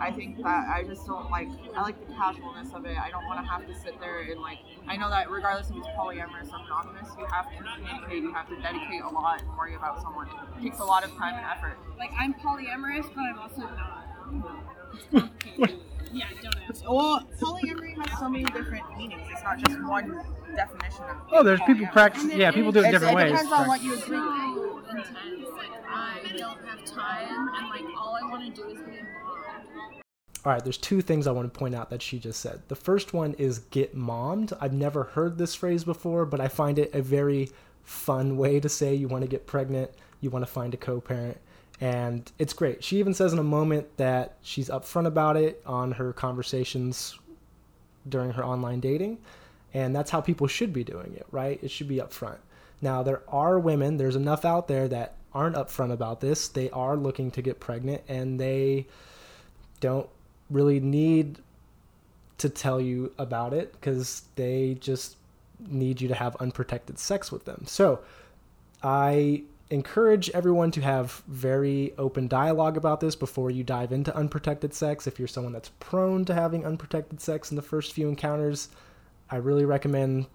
I 0.00 0.10
think 0.10 0.42
that 0.42 0.68
I 0.68 0.82
just 0.82 1.06
don't 1.06 1.30
like. 1.30 1.48
I 1.76 1.82
like 1.82 2.04
the 2.04 2.12
casualness 2.12 2.74
of 2.74 2.84
it. 2.84 2.98
I 2.98 3.08
don't 3.08 3.24
want 3.26 3.38
to 3.38 3.50
have 3.50 3.64
to 3.68 3.74
sit 3.74 4.00
there 4.00 4.20
and 4.20 4.40
like. 4.40 4.58
I 4.88 4.96
know 4.96 5.08
that 5.08 5.30
regardless 5.30 5.70
if 5.70 5.76
it's 5.76 5.86
polyamorous 5.86 6.52
or 6.52 6.58
monogamous, 6.58 7.08
you 7.16 7.24
have 7.26 7.48
to 7.48 7.62
communicate. 7.62 8.22
You 8.24 8.34
have 8.34 8.48
to 8.48 8.56
dedicate 8.60 9.02
a 9.02 9.08
lot 9.08 9.40
and 9.40 9.48
worry 9.56 9.76
about 9.76 10.02
someone. 10.02 10.26
It 10.58 10.62
takes 10.62 10.80
a 10.80 10.84
lot 10.84 11.04
of 11.04 11.10
time 11.16 11.36
and 11.36 11.46
effort. 11.46 11.78
Like 11.96 12.10
I'm 12.18 12.34
polyamorous, 12.34 13.08
but 13.14 13.22
I'm 13.22 13.38
also 13.38 13.62
not. 13.62 14.02
It's 14.92 15.06
complicated. 15.10 15.78
Yeah, 16.12 16.24
don't 16.42 16.56
ask. 16.68 16.84
Well, 16.88 17.26
polyamory 17.40 17.96
has 18.06 18.18
so 18.18 18.28
many 18.28 18.44
different 18.44 18.84
meanings. 18.96 19.22
It's 19.30 19.42
not 19.42 19.58
just 19.58 19.82
one 19.84 20.20
definition 20.54 21.04
of. 21.04 21.16
Oh, 21.32 21.42
there's 21.42 21.60
people 21.60 21.86
polyamory. 21.86 21.92
practice. 21.92 22.24
Yeah, 22.34 22.50
people 22.50 22.72
do 22.72 22.80
it 22.80 22.88
It's- 22.88 22.92
different 23.00 23.12
it 23.18 23.22
ways. 23.24 23.32
depends 23.32 23.52
on 23.52 23.66
what 23.68 23.82
you 23.82 23.94
agree. 23.94 24.16
so 24.16 24.78
intense. 24.90 25.48
Like 25.56 25.70
I 25.88 26.36
don't 26.36 26.58
have 26.66 26.84
time, 26.84 27.48
and 27.56 27.68
like 27.70 27.84
all 27.98 28.16
I 28.22 28.28
want 28.30 28.54
to 28.54 28.62
do 28.62 28.68
is 28.68 28.78
be 28.82 28.96
a. 28.98 29.06
All 30.44 30.52
right, 30.52 30.62
there's 30.64 30.76
two 30.78 31.00
things 31.02 31.28
I 31.28 31.30
want 31.30 31.52
to 31.52 31.56
point 31.56 31.72
out 31.74 31.88
that 31.90 32.02
she 32.02 32.18
just 32.18 32.40
said. 32.40 32.62
The 32.66 32.74
first 32.74 33.14
one 33.14 33.34
is 33.34 33.60
get 33.60 33.94
mommed. 33.94 34.52
I've 34.60 34.72
never 34.72 35.04
heard 35.04 35.38
this 35.38 35.54
phrase 35.54 35.84
before, 35.84 36.26
but 36.26 36.40
I 36.40 36.48
find 36.48 36.80
it 36.80 36.92
a 36.94 37.00
very 37.00 37.50
fun 37.84 38.36
way 38.36 38.58
to 38.58 38.68
say 38.68 38.92
you 38.94 39.06
want 39.06 39.22
to 39.22 39.28
get 39.28 39.46
pregnant, 39.46 39.92
you 40.20 40.30
want 40.30 40.44
to 40.44 40.50
find 40.50 40.74
a 40.74 40.76
co 40.76 41.00
parent, 41.00 41.38
and 41.82 42.30
it's 42.38 42.52
great. 42.52 42.84
She 42.84 43.00
even 43.00 43.12
says 43.12 43.32
in 43.32 43.40
a 43.40 43.42
moment 43.44 43.96
that 43.96 44.36
she's 44.40 44.68
upfront 44.68 45.08
about 45.08 45.36
it 45.36 45.60
on 45.66 45.90
her 45.90 46.12
conversations 46.12 47.18
during 48.08 48.30
her 48.30 48.44
online 48.44 48.78
dating, 48.78 49.18
and 49.74 49.94
that's 49.94 50.08
how 50.08 50.20
people 50.20 50.46
should 50.46 50.72
be 50.72 50.84
doing 50.84 51.12
it, 51.16 51.26
right? 51.32 51.58
It 51.60 51.72
should 51.72 51.88
be 51.88 51.96
upfront. 51.96 52.38
Now, 52.80 53.02
there 53.02 53.22
are 53.26 53.58
women, 53.58 53.96
there's 53.96 54.14
enough 54.14 54.44
out 54.44 54.68
there 54.68 54.86
that 54.88 55.14
aren't 55.34 55.56
upfront 55.56 55.90
about 55.90 56.20
this. 56.20 56.46
They 56.46 56.70
are 56.70 56.96
looking 56.96 57.32
to 57.32 57.42
get 57.42 57.58
pregnant 57.58 58.02
and 58.06 58.38
they 58.38 58.86
don't 59.80 60.08
really 60.50 60.78
need 60.78 61.38
to 62.38 62.48
tell 62.48 62.80
you 62.80 63.12
about 63.18 63.54
it 63.54 63.72
because 63.72 64.22
they 64.36 64.76
just 64.78 65.16
need 65.58 66.00
you 66.00 66.06
to 66.08 66.14
have 66.14 66.36
unprotected 66.36 67.00
sex 67.00 67.32
with 67.32 67.44
them. 67.44 67.64
So 67.66 68.00
I 68.84 69.42
encourage 69.72 70.28
everyone 70.30 70.70
to 70.70 70.82
have 70.82 71.22
very 71.26 71.94
open 71.96 72.28
dialogue 72.28 72.76
about 72.76 73.00
this 73.00 73.16
before 73.16 73.50
you 73.50 73.64
dive 73.64 73.90
into 73.90 74.14
unprotected 74.14 74.74
sex. 74.74 75.06
If 75.06 75.18
you're 75.18 75.26
someone 75.26 75.54
that's 75.54 75.70
prone 75.80 76.26
to 76.26 76.34
having 76.34 76.66
unprotected 76.66 77.22
sex 77.22 77.50
in 77.50 77.56
the 77.56 77.62
first 77.62 77.94
few 77.94 78.06
encounters, 78.06 78.68
I 79.30 79.36
really 79.36 79.64
recommend 79.64 80.26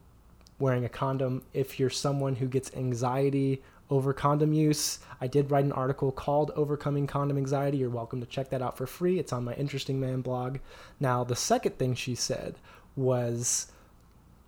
wearing 0.57 0.85
a 0.85 0.89
condom. 0.89 1.43
If 1.53 1.79
you're 1.79 1.91
someone 1.91 2.35
who 2.35 2.47
gets 2.47 2.75
anxiety 2.75 3.61
over 3.91 4.11
condom 4.11 4.53
use, 4.53 4.97
I 5.21 5.27
did 5.27 5.51
write 5.51 5.65
an 5.65 5.71
article 5.71 6.11
called 6.11 6.51
Overcoming 6.55 7.05
Condom 7.05 7.37
Anxiety. 7.37 7.77
You're 7.77 7.91
welcome 7.91 8.19
to 8.21 8.25
check 8.25 8.49
that 8.49 8.63
out 8.63 8.75
for 8.75 8.87
free. 8.87 9.19
It's 9.19 9.31
on 9.31 9.43
my 9.43 9.53
Interesting 9.53 9.99
Man 9.99 10.21
blog. 10.21 10.57
Now, 10.99 11.23
the 11.23 11.35
second 11.35 11.77
thing 11.77 11.93
she 11.93 12.15
said 12.15 12.55
was 12.95 13.71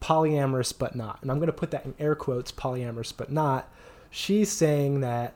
polyamorous 0.02 0.74
but 0.78 0.96
not. 0.96 1.20
And 1.22 1.30
I'm 1.30 1.38
going 1.38 1.48
to 1.48 1.54
put 1.54 1.70
that 1.72 1.86
in 1.86 1.94
air 2.00 2.16
quotes 2.16 2.52
polyamorous 2.52 3.14
but 3.16 3.32
not. 3.32 3.72
She's 4.10 4.52
saying 4.52 5.02
that 5.02 5.36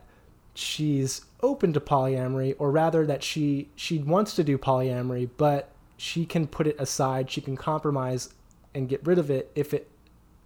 she's 0.54 1.22
open 1.42 1.72
to 1.72 1.80
polyamory 1.80 2.54
or 2.58 2.70
rather 2.70 3.04
that 3.06 3.22
she 3.22 3.68
she 3.74 3.98
wants 3.98 4.34
to 4.34 4.44
do 4.44 4.56
polyamory 4.56 5.28
but 5.36 5.70
she 5.96 6.24
can 6.24 6.46
put 6.46 6.66
it 6.66 6.76
aside, 6.78 7.30
she 7.30 7.40
can 7.40 7.56
compromise 7.56 8.34
and 8.74 8.88
get 8.88 9.04
rid 9.06 9.18
of 9.18 9.30
it 9.30 9.50
if 9.54 9.72
it 9.72 9.90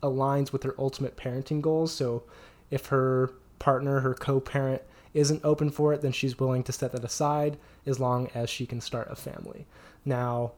aligns 0.03 0.53
with 0.53 0.63
her 0.63 0.75
ultimate 0.79 1.17
parenting 1.17 1.61
goals. 1.61 1.93
So 1.93 2.23
if 2.71 2.87
her 2.87 3.33
partner, 3.59 4.01
her 4.01 4.15
co-parent 4.15 4.83
isn't 5.15 5.45
open 5.45 5.71
for 5.71 5.93
it, 5.93 6.03
then 6.03 6.13
she's 6.13 6.39
willing 6.39 6.63
to 6.65 6.73
set 6.73 6.93
that 6.93 7.05
aside 7.05 7.57
as 7.87 7.99
long 7.99 8.29
as 8.35 8.51
she 8.51 8.67
can 8.67 8.81
start 8.81 9.09
a 9.11 9.17
family. 9.17 9.67
Now, 10.05 10.53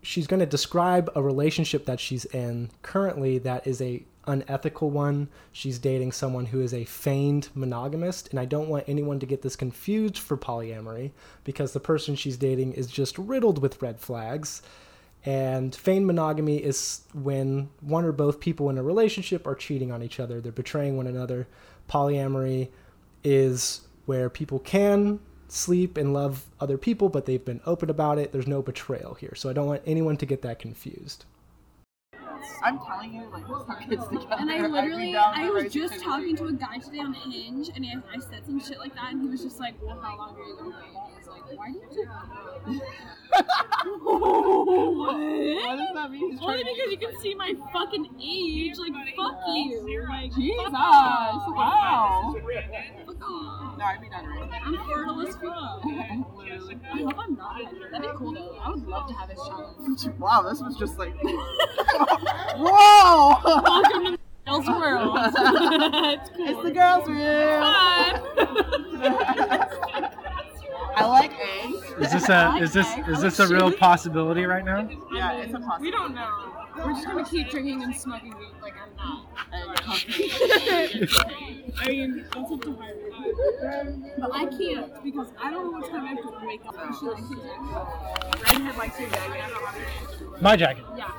she's 0.00 0.26
going 0.26 0.40
to 0.40 0.46
describe 0.46 1.10
a 1.14 1.22
relationship 1.22 1.86
that 1.86 2.00
she's 2.00 2.24
in 2.26 2.70
currently 2.82 3.38
that 3.38 3.66
is 3.66 3.80
a 3.80 4.02
unethical 4.26 4.90
one. 4.90 5.28
She's 5.52 5.78
dating 5.78 6.12
someone 6.12 6.46
who 6.46 6.60
is 6.60 6.72
a 6.72 6.84
feigned 6.84 7.48
monogamist, 7.54 8.28
and 8.30 8.38
I 8.38 8.44
don't 8.44 8.68
want 8.68 8.88
anyone 8.88 9.18
to 9.20 9.26
get 9.26 9.42
this 9.42 9.56
confused 9.56 10.18
for 10.18 10.36
polyamory 10.36 11.10
because 11.44 11.72
the 11.72 11.80
person 11.80 12.14
she's 12.14 12.36
dating 12.36 12.74
is 12.74 12.86
just 12.86 13.18
riddled 13.18 13.60
with 13.60 13.82
red 13.82 14.00
flags. 14.00 14.62
And 15.24 15.74
feigned 15.74 16.06
monogamy 16.06 16.56
is 16.58 17.02
when 17.14 17.68
one 17.80 18.04
or 18.04 18.12
both 18.12 18.40
people 18.40 18.70
in 18.70 18.78
a 18.78 18.82
relationship 18.82 19.46
are 19.46 19.54
cheating 19.54 19.92
on 19.92 20.02
each 20.02 20.18
other, 20.18 20.40
they're 20.40 20.52
betraying 20.52 20.96
one 20.96 21.06
another. 21.06 21.46
Polyamory 21.88 22.68
is 23.22 23.82
where 24.06 24.28
people 24.28 24.58
can 24.58 25.20
sleep 25.48 25.96
and 25.96 26.12
love 26.12 26.46
other 26.60 26.78
people, 26.78 27.08
but 27.08 27.26
they've 27.26 27.44
been 27.44 27.60
open 27.66 27.90
about 27.90 28.18
it. 28.18 28.32
There's 28.32 28.46
no 28.46 28.62
betrayal 28.62 29.14
here. 29.14 29.34
So 29.36 29.50
I 29.50 29.52
don't 29.52 29.66
want 29.66 29.82
anyone 29.86 30.16
to 30.16 30.26
get 30.26 30.42
that 30.42 30.58
confused. 30.58 31.24
I'm 32.62 32.78
telling 32.78 33.12
you, 33.14 33.28
like, 33.32 33.48
let's 33.48 33.68
not 33.68 33.80
kids 33.88 34.06
together. 34.08 34.36
And 34.38 34.50
I 34.50 34.66
literally, 34.66 35.12
down 35.12 35.34
I 35.34 35.50
was 35.50 35.72
just 35.72 36.00
talking 36.02 36.36
to 36.36 36.46
a 36.46 36.52
guy 36.52 36.78
today 36.78 36.98
on 37.00 37.14
Hinge, 37.14 37.70
and 37.74 37.84
I, 37.84 38.16
I 38.16 38.20
said 38.20 38.44
some 38.46 38.60
shit 38.60 38.78
like 38.78 38.94
that, 38.94 39.12
and 39.12 39.22
he 39.22 39.28
was 39.28 39.42
just 39.42 39.58
like, 39.60 39.74
"Well, 39.82 39.98
how 40.00 40.16
long 40.16 40.36
are 40.36 40.42
you 40.46 40.56
gonna 40.56 40.70
wait?" 40.70 41.11
And 41.52 41.58
I 41.58 41.58
was 41.58 41.58
like, 41.58 41.58
"Why 41.58 41.72
do 41.72 41.78
you?" 42.72 42.80
What 44.02 44.96
what? 44.96 45.76
does 45.76 45.92
that 45.94 46.08
mean? 46.10 46.30
He's 46.32 46.40
Only 46.40 46.64
because 46.64 46.90
you 46.90 46.96
can 46.98 47.14
see 47.20 47.34
my 47.34 47.52
fucking 47.72 48.06
age. 48.22 48.76
Like, 48.78 48.92
fuck 49.16 49.40
you. 49.48 50.04
Like, 50.08 50.32
Jesus! 50.34 50.64
fuck 50.64 50.72
off. 50.74 51.48
Wow. 51.48 52.34
Fuck 53.06 53.22
off. 53.22 53.78
No, 53.78 53.84
I'd 53.84 54.00
be 54.00 54.08
to 54.08 54.16
raise 54.28 54.50
I'm 54.64 54.76
fertile 54.86 55.20
as 55.26 55.34
fuck. 55.34 55.44
I 55.44 55.46
hope 56.98 57.18
I'm 57.18 57.34
not. 57.34 57.60
That'd 57.90 58.10
be 58.12 58.16
cool 58.16 58.32
though. 58.34 58.56
I 58.62 58.70
would 58.70 58.86
love 58.86 59.08
to 59.08 59.14
have 59.14 59.28
his 59.30 59.38
child. 59.38 59.74
Wow, 60.18 60.42
this 60.48 60.60
was 60.60 60.76
just 60.76 60.98
like. 60.98 61.14
Whoa! 62.56 63.36
Welcome 63.44 64.04
to 64.04 64.18
Girls 64.46 64.66
World. 64.66 65.16
it's 65.18 66.30
cool. 66.36 66.48
It's 66.48 66.62
the 66.62 66.70
girls' 66.70 67.08
room. 67.08 67.62
Fun. 67.62 68.20
I 70.96 71.04
like 71.06 71.32
eggs. 71.32 71.82
Is 72.00 72.12
this 72.12 72.28
a 72.28 72.56
is 72.60 72.72
this 72.72 72.86
is 73.08 73.20
this 73.20 73.38
a 73.38 73.46
real 73.48 73.72
possibility 73.72 74.44
right 74.44 74.64
now? 74.64 74.88
Yeah, 75.12 75.32
it's 75.34 75.52
a 75.54 75.58
possibility. 75.58 75.82
We 75.82 75.90
don't 75.90 76.14
know. 76.14 76.52
We're 76.76 76.92
just 76.92 77.06
gonna 77.06 77.24
keep 77.24 77.50
drinking 77.50 77.82
and 77.82 77.94
smoking 77.94 78.34
weed 78.38 78.48
like 78.62 78.74
I'm 78.80 78.94
not. 78.96 79.26
I 81.82 81.88
mean, 81.88 82.24
that's 82.34 82.52
up 82.52 82.60
to 82.62 82.72
her. 82.72 82.94
But 84.18 84.30
I 84.34 84.46
can't 84.46 85.02
because 85.04 85.28
I 85.40 85.50
don't 85.50 85.64
know 85.72 85.78
what 85.78 85.90
time 85.90 86.04
I 86.04 86.08
have 86.08 86.22
to 86.22 86.46
wake 86.46 86.60
up. 86.66 86.76
and 86.78 86.94
shit. 86.94 87.18
Redhead 88.52 88.76
likes 88.76 89.00
your 89.00 89.08
jacket. 89.10 89.32
I 89.32 89.48
don't 89.48 89.64
have 89.64 90.42
My 90.42 90.56
jacket. 90.56 90.84
Yeah. 90.96 91.12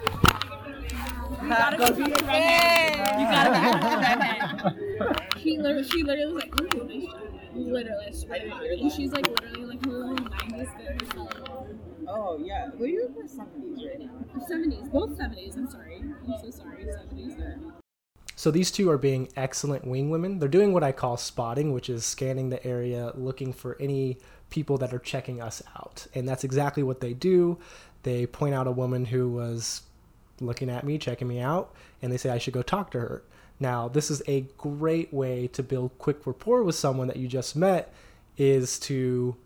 You 1.44 1.50
gotta 1.50 1.78
go 1.78 1.86
for 1.88 1.94
the 1.94 2.24
redhead. 2.26 3.20
You 3.20 3.26
gotta 3.26 3.50
go 3.52 3.58
for 3.74 3.80
the 3.90 3.98
redhead. 3.98 4.42
She 5.42 5.58
literally, 5.58 5.88
she 5.90 6.04
literally 6.04 6.34
was 6.34 6.44
like, 6.44 6.62
ooh, 6.62 6.88
nice 6.88 7.06
jacket. 7.06 7.33
Literally, 7.56 8.06
I 8.08 8.12
swear 8.12 8.40
to 8.40 8.50
God. 8.50 8.64
And 8.64 8.92
she's 8.92 9.12
like 9.12 9.28
literally 9.28 9.66
like 9.66 9.86
her 9.86 9.92
little 9.92 10.26
90s 10.26 10.78
thing. 10.78 11.80
Oh 12.08 12.38
yeah, 12.44 12.70
well 12.78 12.88
you're 12.88 13.06
in 13.06 13.16
the 13.16 13.28
seventies 13.28 13.86
right 13.88 14.00
now. 14.00 14.12
70s, 14.38 14.92
both 14.92 15.12
70s. 15.12 15.56
I'm 15.58 15.70
sorry. 15.70 16.02
I'm 16.02 16.36
so 16.42 16.50
sorry. 16.50 16.86
70s. 16.86 17.72
So 18.36 18.52
these 18.52 18.72
two 18.72 18.90
are 18.90 18.98
being 18.98 19.30
excellent 19.38 19.86
wing 19.86 20.10
women. 20.10 20.40
They're 20.40 20.50
doing 20.50 20.74
what 20.74 20.84
I 20.84 20.92
call 20.92 21.18
spotting, 21.18 21.72
which 21.72 21.90
is 21.90 22.04
scanning 22.06 22.50
the 22.50 22.66
area 22.66 23.12
looking 23.16 23.54
for 23.54 23.78
any 23.80 24.18
people 24.50 24.78
that 24.80 24.94
are 24.94 25.00
checking 25.00 25.42
us 25.42 25.62
out. 25.80 26.08
And 26.14 26.28
that's 26.28 26.44
exactly 26.44 26.84
what 26.84 27.00
they 27.00 27.14
do. 27.14 27.60
They 28.02 28.26
point 28.26 28.54
out 28.56 28.68
a 28.68 28.72
woman 28.72 29.06
who 29.06 29.30
was 29.30 29.84
looking 30.42 30.70
at 30.70 30.84
me, 30.84 30.98
checking 30.98 31.28
me 31.28 31.40
out, 31.40 31.74
and 32.02 32.12
they 32.12 32.18
say 32.18 32.32
I 32.32 32.38
should 32.38 32.54
go 32.54 32.64
talk 32.64 32.92
to 32.92 33.00
her. 33.00 33.24
Now, 33.64 33.88
this 33.88 34.12
is 34.12 34.22
a 34.28 34.42
great 34.58 35.14
way 35.14 35.48
to 35.48 35.64
build 35.64 35.98
quick 35.98 36.28
rapport 36.28 36.64
with 36.64 36.76
someone 36.76 37.08
that 37.08 37.16
you 37.16 37.30
just 37.30 37.56
met 37.56 37.94
is 38.38 38.78
to 38.80 39.38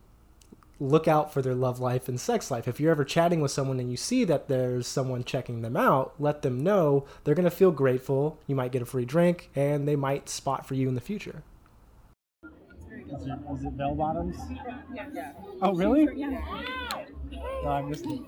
look 0.80 1.08
out 1.08 1.32
for 1.32 1.44
their 1.44 1.54
love 1.54 1.80
life 1.80 2.10
and 2.10 2.20
sex 2.20 2.50
life. 2.50 2.68
If 2.68 2.80
you're 2.80 2.90
ever 2.90 3.06
chatting 3.06 3.42
with 3.42 3.52
someone 3.52 3.80
and 3.80 3.92
you 3.92 3.96
see 3.96 4.24
that 4.24 4.48
there's 4.48 4.88
someone 4.88 5.24
checking 5.24 5.62
them 5.62 5.78
out, 5.78 6.16
let 6.18 6.42
them 6.42 6.64
know. 6.64 7.06
They're 7.24 7.36
going 7.36 7.44
to 7.44 7.52
feel 7.52 7.70
grateful. 7.70 8.40
You 8.48 8.56
might 8.56 8.72
get 8.72 8.82
a 8.82 8.86
free 8.86 9.06
drink 9.06 9.52
and 9.56 9.88
they 9.88 9.96
might 9.96 10.30
spot 10.30 10.68
for 10.68 10.74
you 10.74 10.90
in 10.90 10.96
the 10.96 11.02
future. 11.02 11.44
Is 12.44 13.28
it, 13.28 13.40
is 13.54 13.66
it 13.66 13.78
bell 13.78 13.94
bottoms? 13.94 14.36
Yeah. 14.96 15.34
Oh 15.62 15.76
really? 15.76 16.08
Yeah. 16.16 16.42
No, 17.64 17.70
I 17.70 17.84
missed 17.84 18.06
it. 18.08 18.24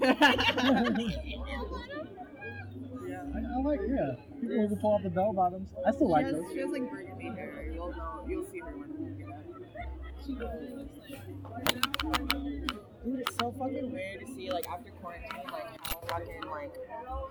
I, 3.60 3.62
I 3.62 3.72
like 3.72 3.82
yeah. 3.88 4.16
People 4.40 4.68
who 4.68 4.76
pull 4.78 4.96
out 4.96 5.04
the 5.04 5.10
bell 5.10 5.34
bottoms. 5.34 5.70
I 5.86 5.92
still 5.92 6.10
like 6.10 6.26
has, 6.26 6.36
those. 6.36 6.52
she 6.54 6.60
has 6.60 6.70
like 6.70 6.90
burgundy 6.90 7.26
hair. 7.30 7.70
You'll 7.74 7.92
know. 7.92 8.26
You'll 8.28 8.46
see 8.50 8.60
her 8.60 8.66
when 8.78 8.90
you 8.90 9.16
get 9.18 9.28
out. 9.30 9.40
Dude, 13.06 13.20
it's 13.22 13.36
so 13.40 13.52
fucking 13.52 13.58
fucking 13.58 13.92
weird 13.92 14.20
to 14.20 14.26
see 14.36 14.52
like 14.52 14.68
after 14.70 14.92
quarantine 15.02 15.30
like 15.52 15.66
how 15.82 16.00
fucking 16.08 16.42
like 16.52 16.76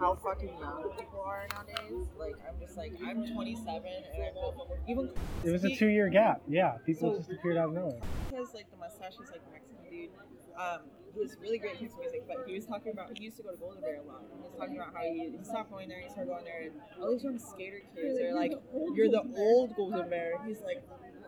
how 0.00 0.14
fucking 0.16 0.48
young 0.58 0.90
people 0.98 1.20
are 1.20 1.46
nowadays. 1.52 2.06
Like 2.18 2.34
I'm 2.48 2.58
just 2.60 2.76
like 2.76 2.92
I'm 3.06 3.26
27 3.32 3.82
and 3.86 4.22
I'm 4.24 4.88
even 4.88 5.10
It 5.44 5.50
was 5.50 5.64
a 5.64 5.74
two-year 5.74 6.08
gap. 6.08 6.40
Yeah, 6.48 6.78
people 6.86 7.12
So- 7.12 7.18
just 7.18 7.30
appeared 7.30 7.58
out 7.58 7.68
of 7.68 7.74
nowhere. 7.74 8.00
has 8.34 8.54
like 8.54 8.70
the 8.70 8.76
mustache, 8.78 9.12
he's 9.20 9.30
like 9.30 9.42
Mexican 9.52 9.90
dude. 9.90 10.10
Um, 10.58 10.80
he 11.14 11.20
was 11.20 11.36
really 11.40 11.58
great 11.58 11.74
at 11.74 11.78
his 11.78 11.92
music, 11.98 12.24
but 12.26 12.44
he 12.46 12.54
was 12.54 12.66
talking 12.66 12.92
about 12.92 13.16
he 13.16 13.24
used 13.24 13.36
to 13.38 13.42
go 13.42 13.50
to 13.50 13.56
Golden 13.56 13.80
Bear 13.80 13.96
a 14.00 14.02
lot. 14.06 14.22
He 14.30 14.42
was 14.42 14.56
talking 14.58 14.76
about 14.76 14.94
how 14.94 15.02
he, 15.02 15.30
he 15.36 15.44
stopped 15.44 15.70
going 15.70 15.88
there, 15.88 16.00
he 16.00 16.08
started 16.10 16.30
going 16.30 16.44
there, 16.44 16.62
and 16.62 16.72
all 17.02 17.10
these 17.12 17.24
young 17.24 17.38
skater 17.38 17.80
kids 17.94 18.18
are 18.20 18.34
like, 18.34 18.52
"You're 18.94 19.08
the 19.10 19.22
old 19.36 19.74
Golden 19.76 20.08
Bear." 20.08 20.34
He's 20.46 20.60
like, 20.60 20.82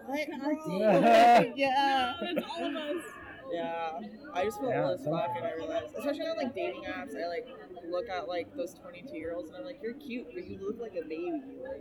"What? 0.07 0.29
Yeah. 0.69 1.43
yeah, 1.57 2.15
That's 2.21 2.47
all 2.51 2.67
of 2.67 2.77
us. 2.77 3.05
yeah." 3.53 4.01
I 4.33 4.45
just 4.45 4.59
felt 4.61 4.71
Yeah, 4.73 4.85
old 4.91 4.99
as 4.99 5.05
some- 5.05 5.13
fuck, 5.13 5.31
and 5.37 5.45
I 5.47 5.53
realized, 5.55 5.95
especially 5.99 6.27
on 6.27 6.37
like 6.37 6.55
dating 6.55 6.85
apps, 6.85 7.17
I 7.17 7.27
like 7.29 7.47
look 7.89 8.09
at 8.09 8.29
like 8.29 8.55
those 8.57 8.75
22 8.75 9.17
year 9.17 9.35
olds, 9.35 9.49
and 9.51 9.59
I'm 9.59 9.65
like, 9.65 9.81
"You're 9.83 9.95
cute, 9.95 10.29
but 10.35 10.47
you 10.47 10.59
look 10.65 10.81
like 10.81 10.95
a 10.95 11.03
baby." 11.09 11.33
Like, 11.63 11.81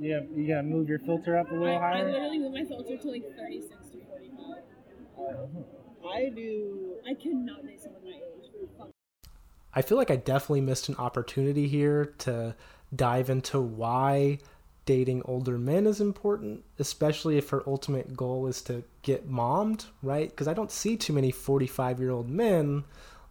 Yeah, 0.00 0.20
you 0.34 0.48
gotta 0.48 0.64
move 0.64 0.88
your 0.88 0.98
filter 0.98 1.36
up 1.36 1.50
a 1.50 1.54
little 1.54 1.76
I 1.76 1.78
higher. 1.78 2.08
I 2.08 2.10
literally 2.10 2.38
move 2.40 2.52
my 2.52 2.64
filter 2.64 2.96
to 2.96 3.08
like 3.10 3.24
36 3.36 3.70
to 3.90 4.00
45. 5.16 5.64
I 6.06 6.28
do. 6.28 6.94
I 7.08 7.14
cannot 7.14 7.64
date 7.66 7.80
someone 7.82 8.02
my 8.04 8.10
age. 8.10 8.90
I 9.74 9.82
feel 9.82 9.98
like 9.98 10.10
I 10.10 10.16
definitely 10.16 10.60
missed 10.60 10.88
an 10.88 10.96
opportunity 10.96 11.66
here 11.66 12.14
to 12.18 12.54
dive 12.94 13.28
into 13.28 13.60
why 13.60 14.38
dating 14.86 15.22
older 15.24 15.58
men 15.58 15.86
is 15.86 16.00
important, 16.00 16.62
especially 16.78 17.38
if 17.38 17.48
her 17.50 17.62
ultimate 17.66 18.16
goal 18.16 18.46
is 18.46 18.62
to 18.62 18.84
get 19.02 19.28
mommed, 19.28 19.86
right? 20.02 20.28
Because 20.28 20.46
I 20.46 20.54
don't 20.54 20.70
see 20.70 20.96
too 20.96 21.12
many 21.12 21.30
45 21.30 21.98
year 21.98 22.10
old 22.10 22.28
men 22.28 22.84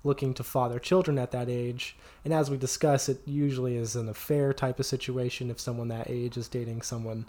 looking 0.03 0.34
to 0.34 0.44
father 0.44 0.80
children 0.80 1.18
at 1.18 1.32
that 1.32 1.50
age. 1.50 1.96
And 2.25 2.34
as 2.34 2.50
we 2.50 2.58
discuss, 2.58 3.08
it 3.08 3.22
usually 3.25 3.77
is 3.77 3.96
an 3.96 4.10
affair 4.10 4.51
type 4.51 4.80
of 4.80 4.86
situation 4.86 5.50
if 5.50 5.60
someone 5.60 5.88
that 5.89 6.10
age 6.10 6.36
is 6.36 6.50
dating 6.50 6.82
someone 6.82 7.25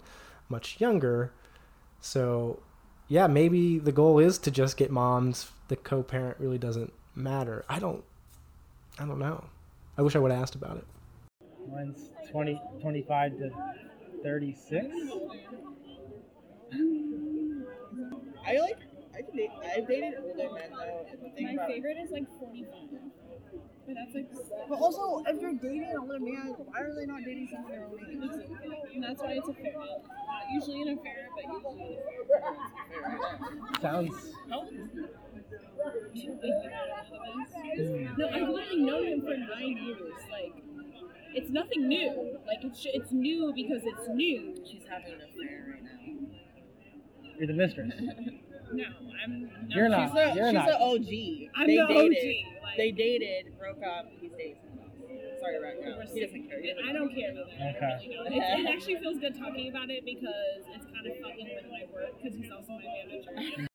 much 0.49 0.81
younger. 0.81 1.31
So, 2.01 2.59
yeah, 3.07 3.27
maybe 3.27 3.79
the 3.79 3.91
goal 3.91 4.19
is 4.19 4.37
to 4.39 4.51
just 4.51 4.77
get 4.77 4.91
moms. 4.91 5.51
The 5.67 5.75
co 5.75 6.03
parent 6.03 6.37
really 6.39 6.57
doesn't 6.57 6.93
matter. 7.15 7.65
I 7.69 7.79
don't 7.79 8.03
I 8.97 9.05
don't 9.05 9.19
know. 9.19 9.43
I 9.97 10.01
wish 10.01 10.15
I 10.15 10.19
would 10.19 10.31
have 10.31 10.41
asked 10.41 10.55
about 10.55 10.77
it. 10.77 10.85
Mine's 11.71 12.09
20, 12.31 12.61
25 12.81 13.37
to 13.39 13.49
36. 14.23 14.87
I 18.45 18.57
like. 18.59 18.77
I 19.35 19.47
can 19.47 19.51
date. 19.51 19.51
I've 19.77 19.87
dated 19.87 20.13
older 20.21 20.53
men 20.53 20.69
though, 20.71 21.05
and 21.11 21.21
the 21.21 21.29
thing 21.35 21.55
My 21.55 21.67
favorite 21.67 21.97
is 22.03 22.11
like 22.11 22.27
45. 22.39 23.01
But 23.85 23.95
that's 23.95 24.15
like. 24.15 24.29
But 24.69 24.79
also, 24.79 25.23
if 25.27 25.41
you're 25.41 25.53
dating 25.53 25.85
an 25.91 25.97
older 25.99 26.19
man, 26.19 26.55
why 26.57 26.81
are 26.81 26.95
they 26.95 27.05
not 27.05 27.21
dating 27.23 27.49
someone 27.51 27.71
their 27.71 27.85
own 27.85 27.99
age? 27.99 28.93
And 28.95 29.03
that's 29.03 29.21
why 29.21 29.33
it's 29.33 29.47
a 29.47 29.53
fair. 29.53 29.73
Uh, 29.77 29.85
not 29.85 30.43
usually 30.53 30.81
an 30.81 30.97
affair, 30.97 31.29
but 31.35 31.45
usually. 31.53 31.97
Sounds. 33.81 34.13
No, 38.17 38.27
I've 38.29 38.49
literally 38.49 38.81
known 38.81 39.05
him 39.07 39.21
for 39.21 39.35
nine 39.37 39.77
years. 39.77 40.13
Like, 40.31 40.53
it's 41.33 41.49
nothing 41.49 41.87
new. 41.87 42.39
Like, 42.47 42.59
it's 42.63 42.85
it's 42.93 43.11
new 43.11 43.53
because 43.55 43.81
it's 43.85 44.07
new. 44.09 44.55
She's 44.69 44.83
having 44.89 45.13
an 45.13 45.21
affair 45.21 45.67
right 45.73 45.83
now. 45.83 46.27
You're 47.37 47.47
the 47.47 47.53
mistress. 47.53 47.93
No, 48.73 48.83
I'm. 49.23 49.41
No, 49.43 49.47
You're 49.69 49.89
not. 49.89 50.09
She's 50.09 50.17
a, 50.17 50.35
You're 50.35 50.45
she's 50.47 50.53
not. 50.53 50.69
an 50.69 50.75
OG. 50.81 51.11
I'm 51.55 51.67
they 51.67 51.75
the 51.77 51.85
dated. 51.87 52.45
OG. 52.45 52.63
Like, 52.63 52.77
They 52.77 52.91
dated, 52.91 53.57
broke 53.59 53.83
up. 53.83 54.05
He's 54.19 54.31
dating 54.31 54.55
someone 54.65 54.89
else. 54.89 55.39
Sorry 55.39 55.53
to 55.57 55.61
wreck 55.61 55.79
him. 55.81 56.07
He 56.13 56.21
doesn't 56.25 56.47
care. 56.49 56.61
He 56.61 56.67
doesn't 56.73 56.89
I 56.89 56.93
don't 56.93 57.13
care 57.15 57.31
about 57.31 57.47
that. 57.49 57.75
Okay. 57.75 57.85
I 57.85 57.97
really 57.97 58.15
don't. 58.15 58.33
It's, 58.33 58.59
it 58.59 58.67
actually 58.73 58.95
feels 58.97 59.17
good 59.19 59.37
talking 59.37 59.69
about 59.69 59.89
it 59.89 60.03
because 60.05 60.65
it's 60.73 60.85
kind 60.85 61.05
of 61.07 61.13
fucking 61.21 61.49
with 61.55 61.65
my 61.71 61.83
work 61.93 62.11
because 62.21 62.37
he's 62.37 62.51
also 62.51 62.73
my 62.73 62.83
manager. 63.07 63.67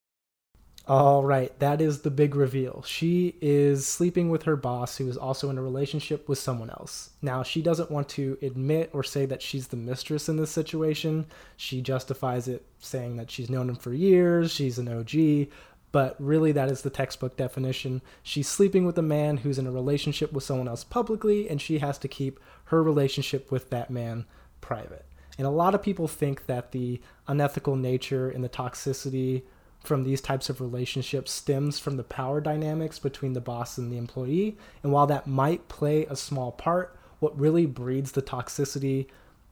All 0.91 1.23
right, 1.23 1.57
that 1.61 1.81
is 1.81 2.01
the 2.01 2.11
big 2.11 2.35
reveal. 2.35 2.83
She 2.85 3.37
is 3.41 3.87
sleeping 3.87 4.29
with 4.29 4.43
her 4.43 4.57
boss, 4.57 4.97
who 4.97 5.09
is 5.09 5.17
also 5.17 5.49
in 5.49 5.57
a 5.57 5.63
relationship 5.63 6.29
with 6.29 6.41
someone 6.41 6.69
else. 6.69 7.11
Now, 7.23 7.45
she 7.45 7.63
doesn't 7.63 7.93
want 7.93 8.09
to 8.09 8.37
admit 8.43 8.91
or 8.93 9.05
say 9.05 9.25
that 9.27 9.41
she's 9.41 9.69
the 9.69 9.77
mistress 9.77 10.29
in 10.29 10.37
this 10.37 10.51
situation. 10.51 11.27
She 11.57 11.81
justifies 11.81 12.49
it 12.49 12.67
saying 12.81 13.19
that 13.19 13.31
she's 13.31 13.49
known 13.49 13.69
him 13.69 13.77
for 13.77 13.95
years, 13.95 14.51
she's 14.51 14.81
an 14.81 14.89
OG, 14.89 15.53
but 15.93 16.17
really, 16.19 16.51
that 16.51 16.73
is 16.73 16.83
the 16.83 16.91
textbook 16.91 17.37
definition. 17.37 18.03
She's 18.25 18.49
sleeping 18.49 18.85
with 18.85 18.99
a 18.99 19.03
man 19.03 19.37
who's 19.37 19.61
in 19.61 19.69
a 19.69 19.71
relationship 19.71 20.33
with 20.33 20.43
someone 20.43 20.67
else 20.67 20.83
publicly, 20.83 21.49
and 21.49 21.63
she 21.63 21.79
has 21.79 21.99
to 21.99 22.09
keep 22.09 22.41
her 22.65 22.83
relationship 22.83 23.53
with 23.53 23.71
that 23.71 23.91
man 23.91 24.25
private. 24.61 25.07
And 25.39 25.47
a 25.47 25.51
lot 25.51 25.77
of 25.77 25.85
people 25.85 26.09
think 26.09 26.47
that 26.47 26.73
the 26.73 27.01
unethical 27.29 27.77
nature 27.77 28.29
and 28.29 28.43
the 28.43 28.49
toxicity 28.49 29.43
from 29.83 30.05
these 30.05 30.21
types 30.21 30.51
of 30.51 30.61
relationships 30.61 31.33
stems 31.33 31.79
from 31.79 31.97
the 31.97 32.05
power 32.05 32.41
dynamics 32.41 32.99
between 32.99 33.33
the 33.33 33.41
boss 33.41 33.79
and 33.79 33.91
the 33.91 33.97
employee. 33.97 34.57
And 34.83 34.93
while 34.93 35.07
that 35.07 35.27
might 35.27 35.69
play 35.69 36.05
a 36.07 36.17
small 36.17 36.53
part, 36.53 36.97
what 37.19 37.39
really 37.39 37.67
breeds 37.67 38.13
the 38.13 38.23
toxicity 38.23 39.07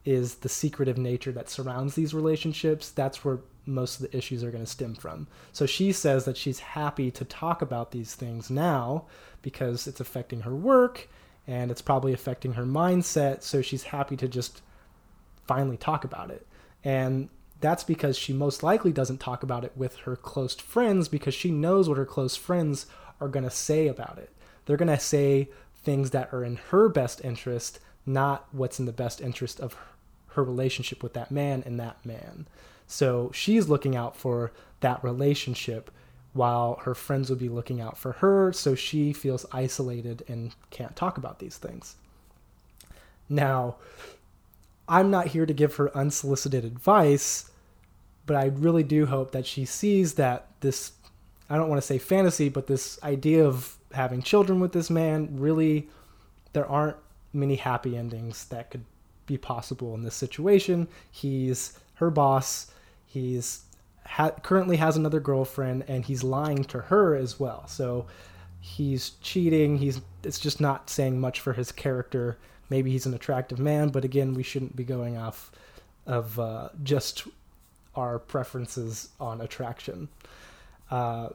is 0.04 0.36
the 0.36 0.48
secretive 0.48 0.98
nature 0.98 1.32
that 1.32 1.48
surrounds 1.48 1.94
these 1.94 2.14
relationships. 2.14 2.90
That's 2.90 3.24
where 3.24 3.40
most 3.66 4.00
of 4.00 4.10
the 4.10 4.16
issues 4.16 4.42
are 4.42 4.50
going 4.50 4.64
to 4.64 4.70
stem 4.70 4.94
from. 4.94 5.26
So 5.52 5.66
she 5.66 5.92
says 5.92 6.24
that 6.24 6.36
she's 6.36 6.60
happy 6.60 7.10
to 7.10 7.24
talk 7.24 7.60
about 7.60 7.90
these 7.90 8.14
things 8.14 8.50
now 8.50 9.04
because 9.42 9.86
it's 9.86 10.00
affecting 10.00 10.40
her 10.42 10.54
work 10.54 11.08
and 11.46 11.70
it's 11.70 11.82
probably 11.82 12.12
affecting 12.12 12.54
her 12.54 12.64
mindset. 12.64 13.42
So 13.42 13.62
she's 13.62 13.84
happy 13.84 14.16
to 14.16 14.28
just 14.28 14.62
finally 15.46 15.76
talk 15.76 16.04
about 16.04 16.30
it. 16.30 16.46
And 16.84 17.28
that's 17.61 17.85
because 17.85 18.16
she 18.16 18.33
most 18.33 18.62
likely 18.62 18.92
doesn't 18.92 19.18
talk 19.18 19.42
about 19.42 19.64
it 19.64 19.73
with 19.77 19.97
her 19.99 20.16
close 20.16 20.55
friends 20.55 21.09
because 21.09 21.35
she 21.35 21.51
knows 21.51 21.88
what 21.88 21.99
her 21.99 22.07
close 22.07 22.37
friends 22.37 22.87
are 23.21 23.29
going 23.29 23.44
to 23.44 23.51
say 23.51 23.88
about 23.88 24.18
it. 24.18 24.31
They're 24.66 24.77
going 24.77 24.88
to 24.88 24.99
say 24.99 25.49
things 25.83 26.11
that 26.11 26.33
are 26.33 26.44
in 26.44 26.57
her 26.71 26.88
best 26.88 27.25
interest, 27.25 27.81
not 28.07 28.47
what's 28.53 28.79
in 28.79 28.87
the 28.87 28.92
best 28.92 29.21
interest 29.21 29.61
of 29.61 29.77
her 30.29 30.44
relationship 30.44 31.03
with 31.03 31.14
that 31.14 31.31
man 31.31 31.62
and 31.66 31.81
that 31.81 32.05
man. 32.05 32.47
So 32.87 33.31
she's 33.35 33.68
looking 33.68 33.97
out 33.97 34.16
for 34.16 34.53
that 34.81 35.03
relationship 35.03 35.90
while 36.33 36.77
her 36.85 36.94
friends 36.94 37.31
would 37.31 37.38
be 37.38 37.49
looking 37.49 37.81
out 37.81 37.99
for 37.99 38.12
her, 38.12 38.53
so 38.53 38.75
she 38.75 39.12
feels 39.12 39.44
isolated 39.51 40.23
and 40.29 40.55
can't 40.71 40.94
talk 40.94 41.18
about 41.18 41.38
these 41.38 41.57
things. 41.57 41.97
Now, 43.29 43.77
I'm 44.88 45.11
not 45.11 45.29
here 45.29 45.46
to 45.46 45.53
give 45.53 45.77
her 45.77 45.96
unsolicited 45.96 46.64
advice, 46.64 47.51
but 48.27 48.37
I 48.37 48.46
really 48.46 48.83
do 48.83 49.07
hope 49.07 49.33
that 49.33 49.46
she 49.46 49.64
sees 49.64 50.14
that 50.14 50.48
this, 50.61 50.92
I 51.51 51.57
don't 51.57 51.68
want 51.68 51.81
to 51.81 51.87
say 51.87 51.98
fantasy, 51.98 52.48
but 52.48 52.66
this 52.66 52.98
idea 53.03 53.44
of 53.44 53.77
having 53.92 54.22
children 54.22 54.61
with 54.61 54.72
this 54.72 54.90
man 54.90 55.29
really, 55.38 55.88
there 56.53 56.66
aren't 56.66 56.96
many 57.33 57.57
happy 57.57 57.96
endings 57.96 58.46
that 58.46 58.70
could 58.70 58.85
be 59.27 59.38
possible 59.38 59.94
in 59.94 60.03
this 60.03 60.14
situation. 60.14 60.88
He's 61.11 61.79
her 61.94 62.11
boss. 62.11 62.70
He's 63.07 63.64
ha- 64.05 64.31
currently 64.42 64.77
has 64.77 64.96
another 64.96 65.20
girlfriend, 65.20 65.85
and 65.88 66.05
he's 66.05 66.24
lying 66.24 66.64
to 66.64 66.81
her 66.83 67.14
as 67.14 67.38
well. 67.38 67.66
So 67.68 68.07
he's 68.61 69.11
cheating. 69.20 69.79
He's 69.79 70.01
it's 70.22 70.40
just 70.40 70.61
not 70.61 70.90
saying 70.90 71.20
much 71.20 71.40
for 71.40 71.53
his 71.53 71.70
character. 71.72 72.38
Maybe 72.70 72.90
he's 72.90 73.07
an 73.07 73.14
attractive 73.14 73.59
man, 73.59 73.88
but 73.88 74.04
again, 74.04 74.35
we 74.35 74.42
shouldn't 74.42 74.76
be 74.76 74.85
going 74.85 75.16
off 75.16 75.50
of 76.07 76.38
uh, 76.38 76.68
just 76.83 77.26
our 77.94 78.18
preferences 78.18 79.09
on 79.18 79.40
attraction. 79.40 80.09
Uh, 80.90 81.31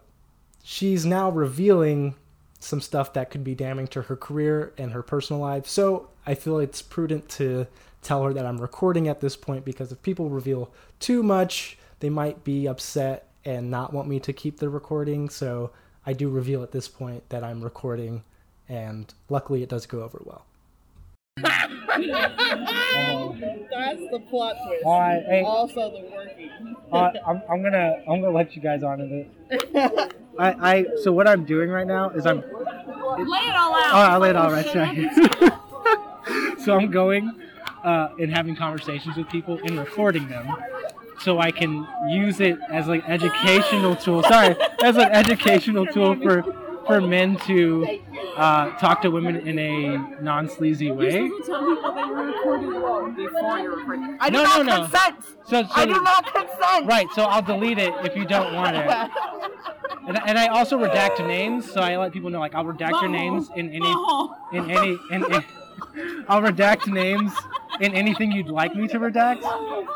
she's 0.63 1.06
now 1.06 1.30
revealing 1.30 2.15
some 2.60 2.82
stuff 2.82 3.13
that 3.13 3.30
could 3.30 3.43
be 3.43 3.54
damning 3.54 3.88
to 3.88 4.04
her 4.04 4.15
career 4.15 4.74
and 4.78 4.93
her 4.93 5.04
personal 5.04 5.41
life. 5.41 5.67
So 5.67 6.10
I 6.26 6.34
feel 6.34 6.60
it's 6.60 6.82
prudent 6.82 7.28
to 7.30 7.67
tell 8.02 8.24
her 8.24 8.34
that 8.34 8.46
I'm 8.46 8.60
recording 8.60 9.08
at 9.08 9.19
this 9.22 9.36
point 9.36 9.65
because 9.65 9.91
if 9.91 10.02
people 10.02 10.30
reveal 10.30 10.72
too 11.00 11.24
much, 11.24 11.78
they 12.00 12.10
might 12.10 12.43
be 12.43 12.67
upset 12.67 13.28
and 13.46 13.69
not 13.69 13.93
want 13.93 14.08
me 14.08 14.19
to 14.22 14.34
keep 14.34 14.60
the 14.60 14.69
recording. 14.69 15.30
So 15.30 15.72
I 16.06 16.13
do 16.13 16.30
reveal 16.30 16.63
at 16.63 16.72
this 16.72 16.88
point 16.88 17.28
that 17.30 17.43
I'm 17.43 17.62
recording, 17.62 18.24
and 18.69 19.13
luckily 19.30 19.63
it 19.63 19.69
does 19.69 19.86
go 19.86 20.02
over 20.02 20.22
well. 20.24 20.46
Oh. 21.38 23.36
That's 23.72 24.02
the 24.12 24.19
plot 24.30 24.56
twist. 24.65 24.84
All 24.86 25.00
right, 25.00 25.24
hey, 25.28 25.41
Also 25.43 25.91
the 25.91 26.10
working. 26.15 26.50
uh, 26.91 27.12
I'm, 27.26 27.41
I'm 27.50 27.63
gonna 27.63 27.96
I'm 28.10 28.22
gonna 28.22 28.36
let 28.36 28.56
you 28.56 28.62
guys 28.62 28.84
on 28.84 29.00
to 29.00 29.26
it. 29.50 30.15
I, 30.39 30.72
I 30.72 30.86
so 31.02 31.12
what 31.12 31.28
I'm 31.28 31.46
doing 31.46 31.69
right 31.69 31.88
now 31.88 32.10
is 32.12 32.26
I'm 32.26 32.38
Lay 32.38 33.39
it 33.39 33.56
all 33.56 33.76
out. 33.76 33.93
Oh, 33.93 33.98
I 33.98 34.17
laid 34.17 34.36
all 34.36 34.52
right. 34.52 34.65
Sorry. 34.65 35.10
so 36.63 36.76
I'm 36.78 36.89
going 36.89 37.32
uh, 37.84 38.10
and 38.19 38.32
having 38.32 38.56
conversations 38.56 39.17
with 39.17 39.30
people 39.30 39.60
and 39.63 39.78
recording 39.78 40.28
them, 40.30 40.48
so 41.19 41.39
I 41.39 41.52
can 41.52 41.88
use 42.10 42.39
it 42.39 42.58
as 42.69 42.88
an 42.88 43.02
educational 43.04 43.96
tool. 43.96 44.24
Sorry, 44.24 44.56
as 44.84 44.96
an 44.98 45.12
educational 45.12 45.86
tool 45.86 46.15
for 46.15 46.43
for 46.86 47.02
men 47.02 47.38
to 47.48 48.00
uh, 48.36 48.72
talk 48.78 49.02
to 49.02 49.10
women 49.12 49.36
in 49.48 49.58
a 49.60 49.98
non-sleazy 50.22 50.91
way. 50.91 51.12
supposed 51.30 51.46
to 51.46 51.52
tell 51.52 51.65
people 51.76 51.93
that 51.93 52.08
you're 52.08 52.26
recording 52.26 52.67
you. 52.67 53.30
Before 53.30 53.60
you 53.60 53.76
recording. 53.76 54.17
I 54.19 54.30
do 54.30 54.38
No, 54.38 54.43
not 54.43 54.58
no, 54.58 54.63
no. 54.63 54.82
consent. 54.88 55.15
So, 55.48 55.63
so 55.63 55.67
I 55.76 55.86
do 55.86 56.02
not 56.02 56.34
consent. 56.34 56.86
right. 56.88 57.08
So 57.15 57.24
I'll 57.24 57.41
delete 57.41 57.78
it 57.78 57.93
if 58.06 58.15
you 58.15 58.26
don't 58.26 58.54
want 58.54 58.76
it. 58.76 59.12
And, 60.06 60.19
and 60.26 60.38
I 60.38 60.48
also 60.48 60.78
redact 60.78 61.26
names, 61.26 61.72
so 61.72 61.80
I 61.80 61.96
let 61.96 62.12
people 62.12 62.30
know 62.30 62.39
like 62.41 62.54
I'll 62.56 62.65
redact 62.65 63.00
your 63.00 63.08
names 63.10 63.50
in 63.56 63.69
any 63.69 63.89
in 64.52 64.69
any 64.69 64.98
in, 65.12 65.24
in 65.34 65.43
I'll 66.28 66.41
redact 66.41 66.88
names 66.91 67.32
in 67.80 67.94
anything 67.94 68.32
you'd 68.32 68.48
like 68.50 68.76
me 68.76 68.88
to 68.88 69.00
redact. 69.00 69.42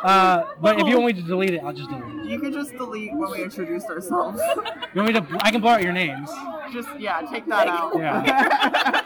Uh, 0.04 0.46
but 0.60 0.80
if 0.80 0.88
you 0.88 0.96
want 1.00 1.08
me 1.16 1.22
to 1.22 1.28
delete 1.28 1.54
it, 1.54 1.62
I'll 1.64 1.74
just 1.74 1.90
delete 1.90 2.26
it. 2.26 2.30
You 2.30 2.40
can 2.40 2.52
just 2.52 2.72
delete 2.72 3.14
when 3.14 3.32
we 3.32 3.44
introduced 3.44 3.88
ourselves. 3.88 4.42
You 4.94 5.04
want 5.04 5.14
me 5.14 5.20
to? 5.22 5.46
I 5.46 5.52
can 5.52 5.62
blur 5.62 5.74
out 5.74 5.84
your 5.84 5.94
names. 5.94 6.30
just 6.74 6.90
yeah, 6.98 7.22
take 7.32 7.46
that 7.48 7.68
out. 7.68 7.92
Yeah. 7.98 9.02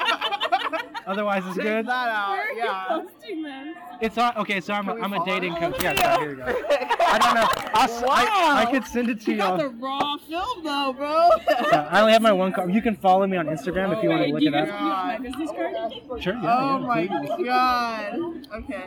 Otherwise, 1.08 1.44
it's 1.48 1.56
take 1.56 1.66
good. 1.66 1.88
that 1.88 2.10
out. 2.10 2.30
Where 2.30 2.48
are 2.48 2.52
you 2.54 2.64
Yeah. 2.64 2.86
posting 2.88 3.44
this? 3.44 3.71
It's 4.02 4.18
on. 4.18 4.36
Okay, 4.38 4.60
so 4.62 4.74
I'm 4.74 4.90
I'm 4.90 5.14
a 5.14 5.24
dating 5.26 5.56
coach. 5.56 5.82
Yeah, 5.84 5.94
yeah, 5.94 6.20
here 6.20 6.30
you 6.32 6.36
go. 6.38 6.44
I 6.46 7.18
don't 7.20 7.36
know. 7.36 7.48
I'll, 7.74 7.84
s- 7.90 8.04
I, 8.08 8.64
I 8.64 8.72
could 8.72 8.86
send 8.86 9.10
it 9.10 9.20
to 9.22 9.26
You 9.28 9.34
you. 9.34 9.38
got 9.38 9.58
the 9.58 9.66
all. 9.66 9.72
raw 9.72 10.18
film 10.18 10.64
though, 10.64 10.94
bro. 10.98 11.30
Yeah, 11.72 11.88
I 11.92 12.00
only 12.02 12.14
have 12.14 12.22
my 12.22 12.32
one 12.32 12.52
card. 12.52 12.74
You 12.74 12.82
can 12.82 12.96
follow 12.96 13.28
me 13.28 13.38
on 13.38 13.46
Instagram 13.48 13.96
if 13.96 14.02
you 14.04 14.10
want 14.10 14.24
to 14.24 14.30
look 14.34 14.42
it 14.42 14.54
up. 14.56 14.68
want 14.70 14.82
my 14.82 15.18
business 15.20 15.52
card? 15.52 16.22
Sure. 16.22 16.34
Yeah, 16.34 16.58
Oh 16.58 16.80
yeah, 16.80 16.86
my 16.86 17.08
please. 17.36 17.46
god. 17.46 18.20
Okay. 18.56 18.84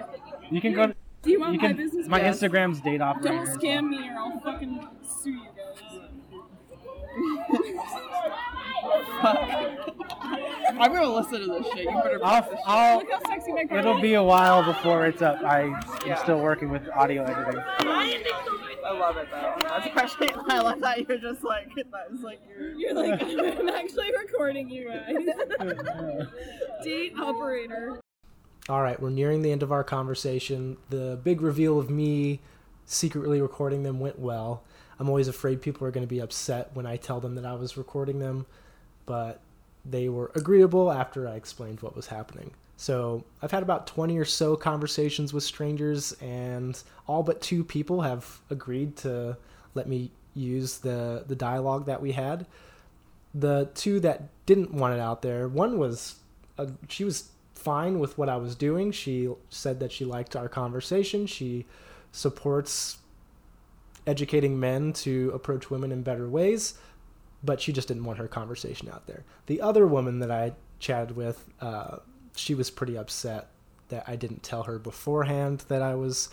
You 0.51 0.61
can 0.61 0.73
go. 0.73 0.87
To, 0.89 0.95
Do 1.23 1.31
you 1.31 1.39
want 1.41 1.55
you 1.55 1.61
my 1.61 1.67
can. 1.69 1.77
business 1.77 2.09
My 2.09 2.21
card? 2.21 2.35
Instagram's 2.35 2.81
date 2.81 3.01
operator. 3.01 3.45
Don't 3.45 3.61
scam 3.61 3.89
me 3.91 4.09
or 4.09 4.19
I'll 4.19 4.41
fucking 4.41 4.89
sue 5.23 5.31
you 5.31 5.41
guys. 5.57 6.01
I'm 10.69 10.93
gonna 10.93 11.09
listen 11.13 11.41
to 11.41 11.47
this 11.47 11.67
shit. 11.73 11.85
You 11.85 11.91
better 12.03 12.21
I'll, 12.25 12.43
put 12.43 12.51
this. 12.53 12.61
I'll, 12.67 12.99
Look 12.99 13.11
how 13.11 13.21
sexy 13.29 13.53
my 13.53 13.65
card 13.65 13.81
it'll 13.81 13.97
is. 13.97 14.03
be 14.03 14.15
a 14.15 14.23
while 14.23 14.65
before 14.65 15.07
it's 15.07 15.23
up. 15.23 15.43
I 15.43 15.63
am 15.63 15.81
Yeah. 16.07 16.17
still 16.23 16.41
working 16.41 16.71
with 16.71 16.89
audio 16.91 17.25
editing. 17.25 17.61
I 18.87 18.93
love 18.93 19.17
it 19.17 19.29
though. 19.31 19.55
That's 19.61 19.87
actually 19.97 20.33
I 20.49 20.61
love 20.61 20.81
that 20.81 21.09
you're 21.09 21.19
just 21.19 21.43
like 21.43 21.69
that's 21.75 22.23
like 22.23 22.41
you're 22.49 22.73
You're 22.75 22.95
like, 22.95 23.23
I'm 23.59 23.69
actually 23.69 24.11
recording 24.17 24.69
you 24.71 24.89
guys. 24.91 25.17
Date 26.85 27.15
operator. 27.19 28.01
All 28.69 28.81
right, 28.83 29.01
we're 29.01 29.11
nearing 29.11 29.43
the 29.43 29.53
end 29.53 29.63
of 29.63 29.73
our 29.73 29.85
conversation. 29.85 30.77
The 30.91 31.19
big 31.23 31.41
reveal 31.43 31.79
of 31.79 31.91
me 31.91 32.41
secretly 32.87 33.41
recording 33.41 33.83
them 33.83 34.01
went 34.01 34.19
well. 34.19 34.63
I'm 34.99 35.09
always 35.09 35.29
afraid 35.29 35.61
people 35.61 35.87
are 35.87 35.91
going 35.91 36.07
to 36.07 36.09
be 36.09 36.21
upset 36.21 36.71
when 36.75 36.87
I 36.87 36.97
tell 36.97 37.21
them 37.21 37.35
that 37.35 37.45
I 37.45 37.55
was 37.55 37.77
recording 37.77 38.21
them, 38.21 38.47
but 39.07 39.41
they 39.85 40.09
were 40.09 40.31
agreeable 40.35 40.91
after 40.91 41.29
I 41.29 41.35
explained 41.35 41.81
what 41.81 41.95
was 41.95 42.07
happening. 42.07 42.53
So 42.77 43.25
I've 43.43 43.51
had 43.51 43.63
about 43.63 43.87
20 43.87 44.19
or 44.19 44.25
so 44.25 44.57
conversations 44.57 45.33
with 45.33 45.45
strangers, 45.45 46.13
and 46.21 46.81
all 47.07 47.23
but 47.23 47.41
two 47.41 47.65
people 47.65 48.03
have 48.03 48.41
agreed 48.51 48.97
to 48.99 49.37
let 49.75 49.89
me 49.89 50.11
use 50.35 50.79
the, 50.79 51.25
the 51.27 51.37
dialogue 51.37 51.87
that 51.87 52.03
we 52.03 52.13
had. 52.13 52.47
The 53.35 53.69
two 53.75 54.01
that 54.01 54.29
didn't 54.47 54.73
want 54.73 54.95
it 54.95 55.01
out 55.01 55.23
there, 55.23 55.49
one 55.49 55.79
was 55.79 56.17
uh, 56.59 56.67
she 56.89 57.05
was 57.05 57.31
fine 57.55 57.99
with 57.99 58.17
what 58.19 58.29
I 58.29 58.37
was 58.37 58.55
doing. 58.55 58.93
She 58.93 59.29
said 59.51 59.81
that 59.81 59.91
she 59.91 60.05
liked 60.05 60.37
our 60.37 60.49
conversation. 60.49 61.27
She 61.27 61.67
supports 62.13 62.99
educating 64.07 64.61
men 64.61 64.93
to 64.93 65.31
approach 65.35 65.71
women 65.71 65.91
in 65.91 66.03
better 66.03 66.29
ways, 66.29 66.75
but 67.45 67.61
she 67.61 67.73
just 67.73 67.89
didn't 67.89 68.05
want 68.05 68.19
her 68.19 68.29
conversation 68.29 68.89
out 68.89 69.07
there. 69.07 69.25
The 69.47 69.61
other 69.61 69.87
woman 69.87 70.21
that 70.21 70.31
I 70.31 70.53
chatted 70.79 71.17
with, 71.17 71.45
uh, 71.61 71.99
she 72.35 72.55
was 72.55 72.71
pretty 72.71 72.97
upset 72.97 73.49
that 73.89 74.05
I 74.07 74.17
didn't 74.17 74.43
tell 74.43 74.65
her 74.65 74.79
beforehand 74.79 75.65
that 75.69 75.83
I 75.83 75.95
was 75.95 76.31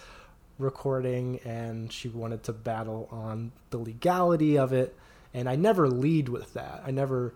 recording, 0.57 1.39
and 1.43 1.91
she 1.91 2.07
wanted 2.07 2.43
to 2.43 2.53
battle 2.53 3.09
on 3.11 3.51
the 3.71 3.77
legality 3.77 4.57
of 4.57 4.71
it. 4.71 4.95
And 5.33 5.49
I 5.49 5.55
never 5.55 5.87
lead 5.87 6.29
with 6.29 6.53
that. 6.53 6.83
I 6.85 6.91
never 6.91 7.33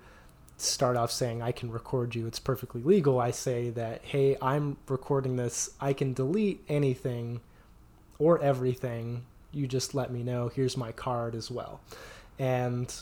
start 0.57 0.95
off 0.95 1.11
saying 1.11 1.41
I 1.41 1.51
can 1.51 1.71
record 1.71 2.15
you. 2.15 2.27
It's 2.27 2.39
perfectly 2.39 2.81
legal. 2.81 3.19
I 3.19 3.31
say 3.31 3.69
that, 3.71 4.01
hey, 4.03 4.37
I'm 4.41 4.77
recording 4.87 5.35
this. 5.35 5.71
I 5.81 5.93
can 5.93 6.13
delete 6.13 6.63
anything 6.69 7.41
or 8.19 8.41
everything. 8.41 9.25
You 9.51 9.67
just 9.67 9.95
let 9.95 10.11
me 10.11 10.23
know. 10.23 10.49
Here's 10.49 10.77
my 10.77 10.91
card 10.91 11.35
as 11.35 11.51
well. 11.51 11.81
And 12.39 12.93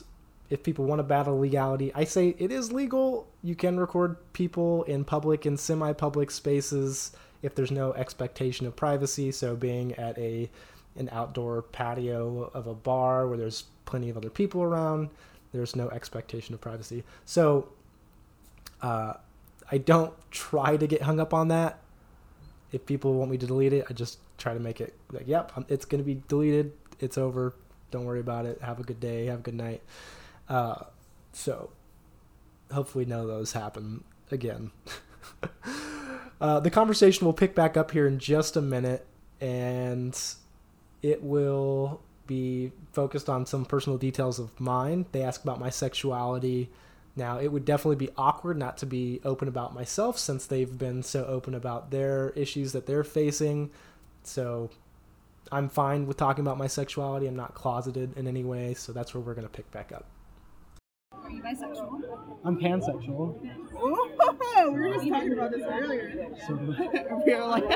if 0.53 0.61
people 0.61 0.85
want 0.85 0.99
to 0.99 1.03
battle 1.03 1.39
legality, 1.39 1.91
I 1.95 2.03
say 2.03 2.35
it 2.37 2.51
is 2.51 2.71
legal. 2.71 3.27
You 3.41 3.55
can 3.55 3.79
record 3.79 4.17
people 4.33 4.83
in 4.83 5.03
public 5.03 5.47
and 5.47 5.59
semi-public 5.59 6.29
spaces 6.29 7.11
if 7.41 7.55
there's 7.55 7.71
no 7.71 7.91
expectation 7.93 8.67
of 8.67 8.75
privacy. 8.75 9.31
So 9.31 9.55
being 9.55 9.93
at 9.95 10.15
a 10.19 10.51
an 10.95 11.09
outdoor 11.11 11.63
patio 11.63 12.51
of 12.53 12.67
a 12.67 12.73
bar 12.75 13.27
where 13.27 13.35
there's 13.35 13.63
plenty 13.85 14.11
of 14.11 14.15
other 14.15 14.29
people 14.29 14.61
around, 14.61 15.09
there's 15.53 15.75
no 15.75 15.89
expectation 15.89 16.53
of 16.53 16.61
privacy. 16.61 17.03
So 17.25 17.69
uh, 18.83 19.13
I 19.71 19.79
don't 19.79 20.13
try 20.29 20.77
to 20.77 20.85
get 20.85 21.01
hung 21.01 21.19
up 21.19 21.33
on 21.33 21.47
that. 21.47 21.79
If 22.71 22.85
people 22.85 23.15
want 23.15 23.31
me 23.31 23.39
to 23.39 23.47
delete 23.47 23.73
it, 23.73 23.87
I 23.89 23.93
just 23.93 24.19
try 24.37 24.53
to 24.53 24.59
make 24.59 24.79
it 24.81 24.93
like, 25.11 25.27
yep, 25.27 25.51
it's 25.67 25.85
going 25.85 26.03
to 26.03 26.05
be 26.05 26.21
deleted. 26.27 26.73
It's 26.99 27.17
over. 27.17 27.55
Don't 27.89 28.05
worry 28.05 28.19
about 28.19 28.45
it. 28.45 28.61
Have 28.61 28.79
a 28.79 28.83
good 28.83 28.99
day. 28.99 29.25
Have 29.25 29.39
a 29.39 29.41
good 29.41 29.55
night. 29.55 29.81
Uh, 30.49 30.83
so 31.31 31.71
hopefully 32.71 33.05
none 33.05 33.21
of 33.21 33.27
those 33.27 33.53
happen 33.53 34.03
again. 34.31 34.71
uh, 36.41 36.59
the 36.59 36.69
conversation 36.69 37.25
will 37.25 37.33
pick 37.33 37.55
back 37.55 37.77
up 37.77 37.91
here 37.91 38.07
in 38.07 38.19
just 38.19 38.57
a 38.57 38.61
minute, 38.61 39.05
and 39.39 40.19
it 41.01 41.23
will 41.23 42.01
be 42.25 42.71
focused 42.91 43.29
on 43.29 43.45
some 43.45 43.65
personal 43.65 43.97
details 43.97 44.39
of 44.39 44.59
mine. 44.59 45.05
They 45.11 45.21
ask 45.21 45.43
about 45.43 45.59
my 45.59 45.69
sexuality. 45.69 46.69
Now, 47.15 47.39
it 47.39 47.49
would 47.49 47.65
definitely 47.65 48.07
be 48.07 48.11
awkward 48.17 48.57
not 48.57 48.77
to 48.77 48.85
be 48.85 49.21
open 49.23 49.47
about 49.47 49.73
myself 49.73 50.17
since 50.17 50.45
they've 50.45 50.77
been 50.77 51.03
so 51.03 51.25
open 51.25 51.53
about 51.53 51.91
their 51.91 52.29
issues 52.31 52.71
that 52.71 52.87
they're 52.87 53.03
facing. 53.03 53.69
So, 54.23 54.71
I'm 55.51 55.69
fine 55.69 56.07
with 56.07 56.17
talking 56.17 56.43
about 56.43 56.57
my 56.57 56.67
sexuality. 56.67 57.27
I'm 57.27 57.35
not 57.35 57.53
closeted 57.53 58.17
in 58.17 58.27
any 58.27 58.43
way, 58.43 58.73
so 58.73 58.91
that's 58.91 59.13
where 59.13 59.21
we're 59.21 59.35
going 59.35 59.45
to 59.45 59.53
pick 59.53 59.69
back 59.71 59.91
up. 59.91 60.05
Are 61.23 61.29
you 61.31 61.41
bisexual? 61.41 62.01
I'm 62.45 62.57
pansexual. 62.57 63.35
Ooh, 63.81 64.71
we 64.73 64.79
were 64.79 64.93
just 64.93 65.07
talking 65.07 65.33
about 65.33 65.51
this 65.51 65.61
earlier. 65.65 66.27
So, 66.47 66.53
we 66.55 67.33
were 67.33 67.45
like, 67.45 67.69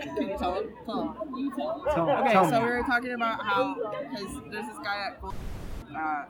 can 0.00 0.28
you 0.28 0.36
tell 0.38 0.54
him? 0.54 0.68
Tell 0.86 1.02
him. 1.02 1.36
You 1.36 1.52
tell. 1.56 1.84
tell, 1.92 2.10
Okay, 2.10 2.32
tell 2.32 2.44
so 2.48 2.60
me. 2.60 2.66
we 2.66 2.70
were 2.72 2.82
talking 2.82 3.12
about 3.12 3.42
how 3.44 3.74
because 3.74 4.34
there's 4.50 4.66
this 4.66 4.78
guy 4.82 5.06
at 5.08 5.20
Gold- 5.20 5.34
uh, 5.96 6.24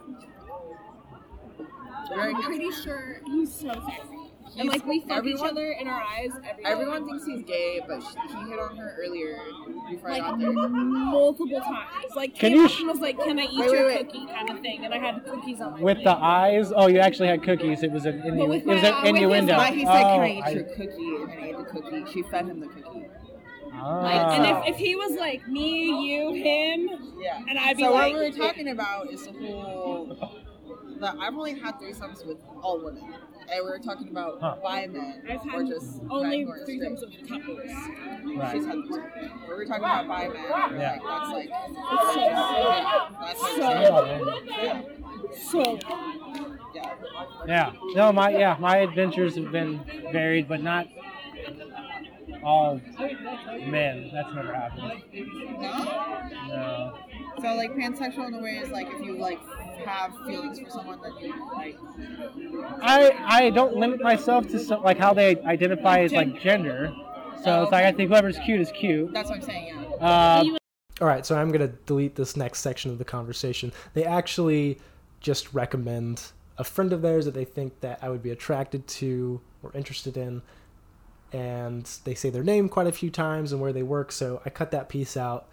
very 2.15 2.35
I'm 2.35 2.43
pretty 2.43 2.71
sure 2.71 3.21
he's 3.27 3.53
so 3.55 3.69
sexy. 3.73 4.19
And 4.59 4.69
like 4.69 4.85
we 4.85 5.01
fuck 5.09 5.25
each 5.25 5.41
other 5.41 5.71
in 5.73 5.89
our 5.89 6.03
eyes 6.03 6.31
every 6.47 6.63
day. 6.63 6.69
Everyone 6.71 7.07
thinks 7.07 7.25
he's 7.25 7.43
gay, 7.45 7.81
but 7.89 8.03
sh- 8.03 8.15
he 8.29 8.51
hit 8.51 8.59
on 8.59 8.77
her 8.77 8.97
earlier 9.01 9.39
before 9.91 10.11
I 10.11 10.13
like 10.19 10.23
got 10.23 10.39
there. 10.39 10.53
multiple 10.53 11.59
times. 11.61 12.15
Like 12.15 12.35
Can 12.35 12.53
you 12.53 12.67
up 12.67 12.71
sh- 12.71 12.83
was 12.83 12.99
like, 12.99 13.19
"Can 13.19 13.39
I 13.39 13.45
eat 13.45 13.61
Wait, 13.61 13.71
your 13.71 13.87
wait, 13.87 13.97
wait. 13.97 14.07
cookie?" 14.13 14.27
kind 14.27 14.51
of 14.51 14.61
thing, 14.61 14.85
and 14.85 14.93
I 14.93 14.99
had 14.99 15.25
cookies 15.25 15.61
on 15.63 15.73
my 15.73 15.81
With 15.81 15.97
plate. 15.99 16.05
the 16.05 16.17
eyes? 16.19 16.71
Oh, 16.77 16.87
you 16.89 16.99
actually 16.99 17.29
had 17.29 17.43
cookies. 17.43 17.83
It 17.83 17.93
was 17.93 18.05
an, 18.05 18.21
innu- 18.21 18.39
But 18.41 18.49
with 18.51 18.61
it 18.63 18.67
was 18.67 18.83
my- 18.83 19.01
an 19.01 19.07
innuendo. 19.17 19.57
But 19.57 19.73
he 19.73 19.87
said, 19.87 20.03
oh, 20.05 20.17
"Can 20.17 20.21
I 20.21 20.29
eat 20.33 20.43
I- 20.45 20.51
your 20.51 20.65
cookie?" 20.65 20.83
And 20.83 21.29
then 21.31 21.39
he 21.39 21.49
ate 21.49 21.57
the 21.57 21.65
cookie. 21.65 22.13
She 22.13 22.23
fed 22.25 22.47
him 22.47 22.61
the 22.61 22.67
cookie. 22.67 23.07
Like, 23.09 23.11
Ah. 23.75 24.35
and 24.35 24.67
if, 24.69 24.75
if 24.75 24.77
he 24.77 24.95
was 24.97 25.13
like 25.19 25.49
me, 25.49 25.87
you, 26.15 26.31
him, 26.35 26.91
Yeah. 27.19 27.39
and 27.49 27.59
I'd 27.59 27.79
be 27.79 27.85
so 27.85 27.93
like, 27.95 28.13
what 28.13 28.21
we 28.23 28.31
were 28.31 28.37
talking 28.37 28.69
about 28.69 29.11
is 29.11 29.25
the 29.27 29.33
whole. 29.33 30.31
That 31.03 31.17
I've 31.21 31.35
only 31.35 31.59
had 31.59 31.81
threesomes 31.81 32.25
with 32.25 32.39
all 32.63 32.79
women, 32.85 33.03
and 33.03 33.65
we 33.65 33.69
were 33.71 33.81
talking 33.81 34.07
about 34.09 34.39
Huh. 34.41 34.55
bi 34.63 34.87
men 34.87 35.21
I've 35.29 35.45
or 35.53 35.63
had 35.65 35.67
just 35.67 36.01
only 36.09 36.45
men 36.45 36.47
who 36.47 36.53
are 36.53 36.65
three 36.65 36.79
with 36.79 37.29
couples. 37.29 37.59
Right. 38.37 38.53
She's 38.53 38.65
had 38.67 38.77
threesomes. 38.77 39.49
We 39.49 39.55
were 39.55 39.65
talking 39.65 39.83
about 39.83 40.07
bi 40.07 40.29
men. 40.29 40.37
we're 40.45 40.79
Yeah. 40.79 40.93
Like, 40.93 41.03
that's 41.03 41.31
like. 41.33 41.49
Yeah, 42.17 43.09
that's 43.21 43.41
what 43.41 43.57
So- 43.57 43.67
I'm 43.67 44.47
saying. 44.47 44.99
So 45.35 45.79
Yeah. 46.73 46.95
Yeah. 47.49 47.73
No, 47.97 48.13
my 48.13 48.31
yeah, 48.31 48.57
my 48.61 48.77
adventures 48.79 49.35
have 49.35 49.51
been 49.51 49.81
varied, 50.13 50.47
but 50.47 50.63
not 50.63 50.87
all 52.45 52.81
men. 53.67 54.09
That's 54.13 54.33
never 54.35 54.53
happened. 54.55 55.03
No. 55.61 56.49
No. 56.49 56.99
So 57.41 57.55
like 57.57 57.73
pansexual 57.73 58.29
in 58.29 58.35
a 58.35 58.41
way 58.41 58.59
is 58.59 58.71
like 58.71 58.87
if 58.89 59.01
you 59.05 59.17
like 59.19 59.41
have 59.79 60.15
feelings 60.27 60.61
for 60.61 60.71
someone 60.71 61.01
that 61.03 61.21
you 61.21 61.35
like. 61.53 61.77
I 62.81 63.11
I 63.25 63.51
don't 63.51 63.77
limit 63.77 64.01
myself 64.01 64.49
to 64.49 64.59
so, 64.59 64.81
like 64.81 64.99
how 64.99 65.13
they 65.15 65.41
identify 65.43 66.01
as 66.01 66.13
like 66.13 66.41
gender. 66.41 66.93
So 67.43 67.65
it's 67.65 67.73
like 67.73 67.85
I 67.85 67.93
think 67.93 68.11
whoever's 68.11 68.39
cute 68.39 68.61
is 68.61 68.71
cute. 68.73 69.13
That's 69.13 69.29
what 69.29 69.41
I'm 69.41 69.45
saying. 69.45 69.67
Yeah. 69.67 70.07
Uh, 70.07 70.45
All 71.01 71.09
right, 71.09 71.27
so 71.27 71.37
I'm 71.37 71.49
going 71.49 71.61
to 71.61 71.75
delete 71.87 72.15
this 72.15 72.37
next 72.37 72.61
section 72.61 72.91
of 72.91 72.99
the 72.99 73.05
conversation. 73.05 73.73
They 73.95 74.05
actually 74.05 74.79
just 75.21 75.53
recommend 75.53 76.23
a 76.59 76.65
friend 76.65 76.93
of 76.93 77.03
theirs 77.03 77.25
that 77.25 77.35
they 77.35 77.45
think 77.45 77.81
that 77.81 77.99
I 78.03 78.09
would 78.09 78.23
be 78.23 78.31
attracted 78.31 78.87
to 78.87 79.41
or 79.63 79.73
interested 79.75 80.17
in, 80.17 80.43
and 81.33 81.85
they 82.05 82.15
say 82.15 82.31
their 82.31 82.45
name 82.45 82.69
quite 82.69 82.87
a 82.87 82.93
few 82.93 83.11
times 83.11 83.53
and 83.53 83.61
where 83.61 83.73
they 83.73 83.83
work. 83.83 84.13
So 84.13 84.43
I 84.45 84.51
cut 84.51 84.71
that 84.73 84.89
piece 84.89 85.17
out, 85.17 85.49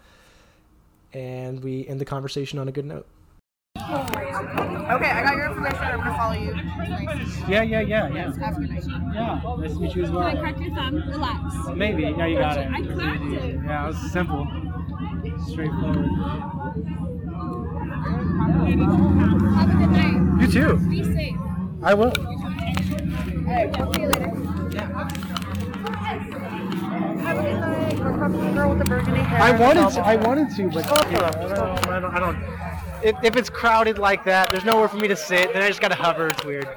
and 1.12 1.64
we 1.64 1.88
end 1.88 2.00
the 2.00 2.04
conversation 2.04 2.58
on 2.58 2.68
a 2.68 2.72
good 2.72 2.84
note. 2.84 3.06
Okay, 3.90 5.10
I 5.10 5.22
got 5.22 5.36
your 5.36 5.46
information. 5.46 5.78
I'm 5.82 5.98
gonna 5.98 6.16
follow 6.16 6.34
you. 6.34 6.54
Yeah, 7.48 7.62
yeah, 7.62 7.80
yeah, 7.80 8.08
yeah. 8.08 8.32
Have 8.38 8.56
a 8.56 8.60
good 8.60 8.70
night. 8.70 8.84
Yeah, 9.14 9.40
nice 9.58 9.72
to 9.72 9.78
meet 9.80 9.94
you 9.96 10.02
as 10.04 10.08
Can 10.10 10.16
I 10.16 10.32
well. 10.34 10.36
crack 10.40 10.60
your 10.60 10.74
thumb? 10.74 10.94
Relax. 11.08 11.54
Maybe. 11.74 12.02
Yeah, 12.02 12.26
you 12.26 12.38
got 12.38 12.58
it. 12.58 12.68
I 12.70 12.82
cracked 12.82 13.24
it. 13.24 13.54
Yeah, 13.64 13.84
it 13.84 13.88
was 13.88 14.12
simple. 14.12 14.46
Straightforward. 15.48 16.10
Have 19.56 19.70
a 19.70 19.76
good 19.76 19.90
night. 19.90 20.40
You 20.40 20.46
too. 20.52 20.76
Be 20.88 21.02
safe. 21.04 21.36
I 21.82 21.94
will. 21.94 22.12
Hey, 23.46 23.70
talk 23.72 23.92
to 23.92 24.00
you 24.00 24.08
later. 24.08 24.28
Have 27.20 27.38
a 27.38 27.42
good 27.42 27.60
night. 27.60 27.98
We're 27.98 28.18
from 28.18 28.32
the 28.32 28.52
girl 28.52 28.68
with 28.70 28.78
the 28.78 28.84
burgundy 28.84 29.20
hair. 29.20 29.40
I 29.40 29.50
wanted 29.58 29.90
to, 29.94 30.00
I 30.00 30.16
wanted 30.16 30.54
to, 30.56 30.68
but 30.68 30.86
I 30.86 30.90
don't, 31.10 31.88
I 31.88 32.00
don't, 32.00 32.14
I 32.14 32.18
don't. 32.20 32.69
If, 33.02 33.16
if 33.24 33.36
it's 33.36 33.48
crowded 33.48 33.98
like 33.98 34.24
that, 34.24 34.50
there's 34.50 34.64
nowhere 34.64 34.88
for 34.88 34.98
me 34.98 35.08
to 35.08 35.16
sit. 35.16 35.52
Then 35.52 35.62
I 35.62 35.68
just 35.68 35.80
gotta 35.80 35.94
hover. 35.94 36.28
It's 36.28 36.44
weird. 36.44 36.68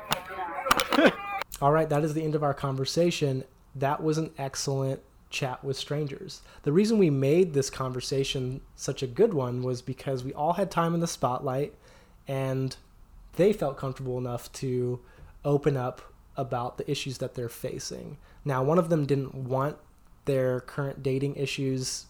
All 1.61 1.71
right, 1.71 1.89
that 1.89 2.03
is 2.03 2.13
the 2.13 2.23
end 2.23 2.35
of 2.35 2.43
our 2.43 2.53
conversation. 2.53 3.43
That 3.75 4.01
was 4.01 4.17
an 4.17 4.31
excellent 4.37 5.01
chat 5.29 5.63
with 5.63 5.75
strangers. 5.75 6.41
The 6.61 6.71
reason 6.71 6.97
we 6.97 7.09
made 7.09 7.53
this 7.53 7.69
conversation 7.69 8.61
such 8.75 9.03
a 9.03 9.07
good 9.07 9.33
one 9.33 9.63
was 9.63 9.81
because 9.81 10.23
we 10.23 10.33
all 10.33 10.53
had 10.53 10.69
time 10.71 10.93
in 10.93 10.99
the 10.99 11.07
spotlight 11.07 11.73
and 12.27 12.75
they 13.35 13.51
felt 13.51 13.77
comfortable 13.77 14.17
enough 14.17 14.51
to 14.53 14.99
open 15.43 15.75
up 15.75 16.13
about 16.37 16.77
the 16.77 16.89
issues 16.89 17.17
that 17.17 17.33
they're 17.33 17.49
facing. 17.49 18.17
Now, 18.45 18.63
one 18.63 18.77
of 18.77 18.89
them 18.89 19.05
didn't 19.05 19.33
want 19.33 19.77
their 20.25 20.61
current 20.61 21.03
dating 21.03 21.35
issues 21.35 22.05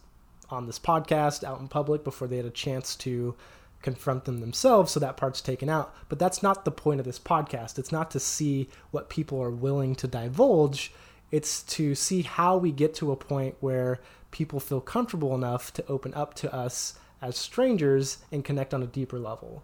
on 0.49 0.67
this 0.67 0.77
podcast 0.77 1.43
out 1.43 1.59
in 1.59 1.67
public 1.67 2.03
before 2.03 2.27
they 2.27 2.37
had 2.37 2.45
a 2.45 2.51
chance 2.51 2.95
to 2.97 3.35
confront 3.83 4.25
them 4.25 4.39
themselves, 4.39 4.91
so 4.91 4.99
that 4.99 5.17
part's 5.17 5.41
taken 5.41 5.69
out. 5.69 5.93
But 6.09 6.17
that's 6.17 6.41
not 6.41 6.65
the 6.65 6.71
point 6.71 6.99
of 6.99 7.05
this 7.05 7.19
podcast. 7.19 7.77
It's 7.77 7.91
not 7.91 8.09
to 8.11 8.19
see 8.19 8.69
what 8.89 9.09
people 9.09 9.41
are 9.41 9.51
willing 9.51 9.93
to 9.95 10.07
divulge, 10.07 10.91
it's 11.29 11.63
to 11.63 11.93
see 11.93 12.21
how 12.21 12.57
we 12.57 12.71
get 12.71 12.95
to 12.95 13.11
a 13.11 13.15
point 13.15 13.55
where 13.59 13.99
people 14.31 14.59
feel 14.59 14.81
comfortable 14.81 15.35
enough 15.35 15.73
to 15.73 15.85
open 15.87 16.13
up 16.13 16.33
to 16.35 16.53
us 16.53 16.95
as 17.21 17.37
strangers 17.37 18.19
and 18.31 18.43
connect 18.43 18.73
on 18.73 18.83
a 18.83 18.87
deeper 18.87 19.19
level. 19.19 19.63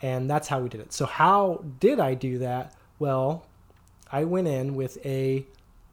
And 0.00 0.28
that's 0.30 0.48
how 0.48 0.60
we 0.60 0.68
did 0.68 0.80
it. 0.80 0.92
So, 0.92 1.06
how 1.06 1.64
did 1.80 1.98
I 2.00 2.14
do 2.14 2.38
that? 2.38 2.74
Well, 2.98 3.44
I 4.10 4.24
went 4.24 4.48
in 4.48 4.74
with 4.74 5.04
a 5.04 5.44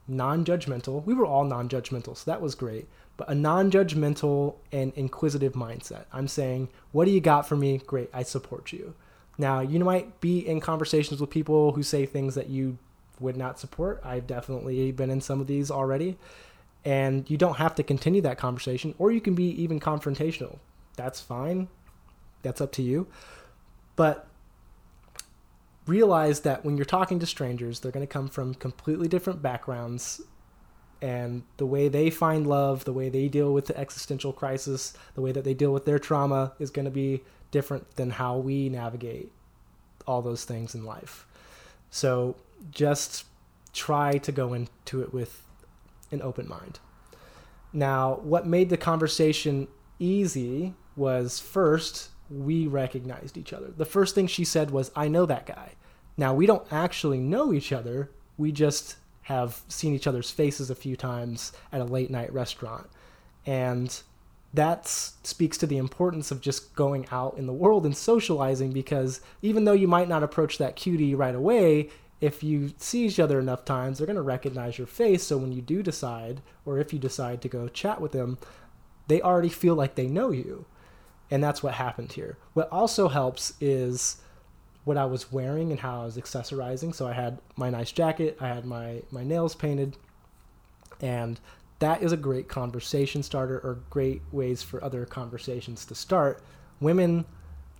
non 0.07 0.45
judgmental, 0.45 1.03
we 1.05 1.13
were 1.13 1.25
all 1.25 1.43
non 1.43 1.69
judgmental, 1.69 2.15
so 2.15 2.29
that 2.29 2.41
was 2.41 2.55
great, 2.55 2.87
but 3.17 3.29
a 3.29 3.35
non 3.35 3.71
judgmental 3.71 4.55
and 4.71 4.93
inquisitive 4.95 5.53
mindset. 5.53 6.05
I'm 6.11 6.27
saying, 6.27 6.69
what 6.91 7.05
do 7.05 7.11
you 7.11 7.21
got 7.21 7.47
for 7.47 7.55
me? 7.55 7.77
Great, 7.85 8.09
I 8.13 8.23
support 8.23 8.71
you. 8.71 8.93
Now, 9.37 9.59
you 9.59 9.83
might 9.83 10.21
be 10.21 10.39
in 10.39 10.61
conversations 10.61 11.19
with 11.19 11.29
people 11.29 11.73
who 11.73 11.83
say 11.83 12.05
things 12.05 12.35
that 12.35 12.49
you 12.49 12.77
would 13.19 13.37
not 13.37 13.59
support. 13.59 14.01
I've 14.03 14.27
definitely 14.27 14.91
been 14.91 15.09
in 15.09 15.21
some 15.21 15.41
of 15.41 15.47
these 15.47 15.71
already. 15.71 16.17
And 16.83 17.29
you 17.29 17.37
don't 17.37 17.57
have 17.57 17.75
to 17.75 17.83
continue 17.83 18.21
that 18.21 18.37
conversation, 18.37 18.93
or 18.99 19.11
you 19.11 19.19
can 19.19 19.33
be 19.33 19.61
even 19.61 19.79
confrontational. 19.79 20.59
That's 20.95 21.19
fine. 21.19 21.67
That's 22.43 22.61
up 22.61 22.71
to 22.73 22.83
you. 22.83 23.07
But 23.95 24.27
realize 25.87 26.41
that 26.41 26.63
when 26.63 26.77
you're 26.77 26.85
talking 26.85 27.19
to 27.19 27.25
strangers, 27.25 27.79
they're 27.79 27.91
going 27.91 28.05
to 28.05 28.11
come 28.11 28.27
from 28.27 28.53
completely 28.53 29.07
different 29.07 29.41
backgrounds. 29.41 30.21
And 31.01 31.43
the 31.57 31.65
way 31.65 31.87
they 31.87 32.09
find 32.09 32.47
love, 32.47 32.85
the 32.85 32.93
way 32.93 33.09
they 33.09 33.27
deal 33.27 33.53
with 33.53 33.65
the 33.67 33.77
existential 33.77 34.33
crisis, 34.33 34.93
the 35.13 35.21
way 35.21 35.31
that 35.31 35.43
they 35.43 35.53
deal 35.53 35.73
with 35.73 35.85
their 35.85 35.99
trauma 35.99 36.53
is 36.59 36.71
going 36.71 36.85
to 36.85 36.91
be 36.91 37.23
different 37.51 37.95
than 37.95 38.11
how 38.11 38.37
we 38.37 38.69
navigate 38.69 39.31
all 40.07 40.21
those 40.21 40.45
things 40.45 40.73
in 40.75 40.85
life. 40.85 41.25
So 41.89 42.35
just 42.71 43.25
try 43.73 44.17
to 44.19 44.31
go 44.31 44.53
into 44.53 45.01
it 45.01 45.13
with 45.13 45.43
an 46.11 46.21
open 46.21 46.47
mind. 46.47 46.79
Now, 47.73 48.15
what 48.23 48.47
made 48.47 48.69
the 48.69 48.77
conversation 48.77 49.67
easy 49.99 50.73
was 50.95 51.39
first, 51.39 52.09
we 52.29 52.67
recognized 52.67 53.37
each 53.37 53.51
other. 53.53 53.67
The 53.75 53.85
first 53.85 54.15
thing 54.15 54.27
she 54.27 54.45
said 54.45 54.71
was, 54.71 54.91
I 54.95 55.07
know 55.07 55.25
that 55.25 55.45
guy. 55.45 55.73
Now, 56.17 56.33
we 56.33 56.45
don't 56.45 56.65
actually 56.71 57.19
know 57.19 57.53
each 57.53 57.73
other, 57.73 58.11
we 58.37 58.51
just 58.51 58.95
have 59.25 59.61
seen 59.67 59.95
each 59.95 60.05
other's 60.05 60.29
faces 60.29 60.69
a 60.69 60.75
few 60.75 60.95
times 60.95 61.51
at 61.71 61.81
a 61.81 61.85
late 61.85 62.11
night 62.11 62.31
restaurant. 62.31 62.87
And 63.43 63.99
that 64.53 64.87
speaks 64.87 65.57
to 65.57 65.65
the 65.65 65.77
importance 65.77 66.29
of 66.29 66.41
just 66.41 66.75
going 66.75 67.07
out 67.11 67.35
in 67.35 67.47
the 67.47 67.53
world 67.53 67.85
and 67.85 67.97
socializing 67.97 68.71
because 68.71 69.21
even 69.41 69.65
though 69.65 69.73
you 69.73 69.87
might 69.87 70.07
not 70.07 70.21
approach 70.21 70.59
that 70.59 70.75
cutie 70.75 71.15
right 71.15 71.33
away, 71.33 71.89
if 72.21 72.43
you 72.43 72.71
see 72.77 73.07
each 73.07 73.19
other 73.19 73.39
enough 73.39 73.65
times, 73.65 73.97
they're 73.97 74.05
going 74.05 74.15
to 74.15 74.21
recognize 74.21 74.77
your 74.77 74.87
face. 74.87 75.23
So 75.23 75.37
when 75.39 75.51
you 75.51 75.61
do 75.61 75.81
decide, 75.81 76.41
or 76.63 76.77
if 76.77 76.93
you 76.93 76.99
decide 76.99 77.41
to 77.41 77.49
go 77.49 77.67
chat 77.67 77.99
with 77.99 78.11
them, 78.11 78.37
they 79.07 79.21
already 79.21 79.49
feel 79.49 79.73
like 79.73 79.95
they 79.95 80.07
know 80.07 80.29
you. 80.29 80.65
And 81.31 81.43
that's 81.43 81.63
what 81.63 81.73
happened 81.73 82.11
here. 82.11 82.37
What 82.53 82.71
also 82.71 83.07
helps 83.07 83.53
is 83.59 84.17
what 84.85 84.97
I 84.97 85.05
was 85.05 85.31
wearing 85.31 85.71
and 85.71 85.79
how 85.79 86.01
I 86.01 86.05
was 86.05 86.17
accessorizing. 86.17 86.95
So 86.95 87.07
I 87.07 87.13
had 87.13 87.39
my 87.57 87.69
nice 87.69 87.91
jacket, 87.91 88.37
I 88.39 88.47
had 88.47 88.65
my, 88.65 89.01
my 89.11 89.23
nails 89.23 89.55
painted, 89.55 89.97
and 91.01 91.39
that 91.79 92.01
is 92.01 92.11
a 92.11 92.17
great 92.17 92.47
conversation 92.47 93.21
starter 93.21 93.59
or 93.59 93.79
great 93.89 94.21
ways 94.31 94.63
for 94.63 94.81
other 94.83 95.05
conversations 95.05 95.85
to 95.85 95.95
start. 95.95 96.41
Women 96.79 97.25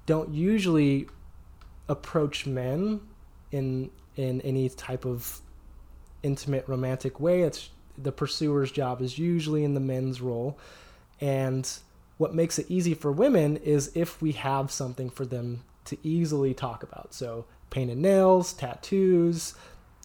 don't 0.05 0.33
usually 0.33 1.07
approach 1.87 2.45
men 2.45 2.99
in 3.51 3.89
in 4.15 4.41
any 4.41 4.69
type 4.69 5.05
of 5.05 5.41
intimate 6.23 6.67
romantic 6.67 7.19
way. 7.19 7.41
It's 7.41 7.69
the 7.97 8.11
pursuer's 8.11 8.71
job 8.71 9.01
is 9.01 9.19
usually 9.19 9.63
in 9.63 9.73
the 9.73 9.79
men's 9.79 10.21
role. 10.21 10.57
And 11.21 11.69
what 12.17 12.33
makes 12.33 12.57
it 12.59 12.65
easy 12.69 12.93
for 12.93 13.11
women 13.11 13.57
is 13.57 13.91
if 13.93 14.21
we 14.21 14.33
have 14.33 14.71
something 14.71 15.09
for 15.09 15.25
them 15.25 15.63
to 15.85 15.97
easily 16.03 16.53
talk 16.53 16.83
about. 16.83 17.13
So 17.13 17.45
painted 17.69 17.97
nails, 17.97 18.53
tattoos, 18.53 19.55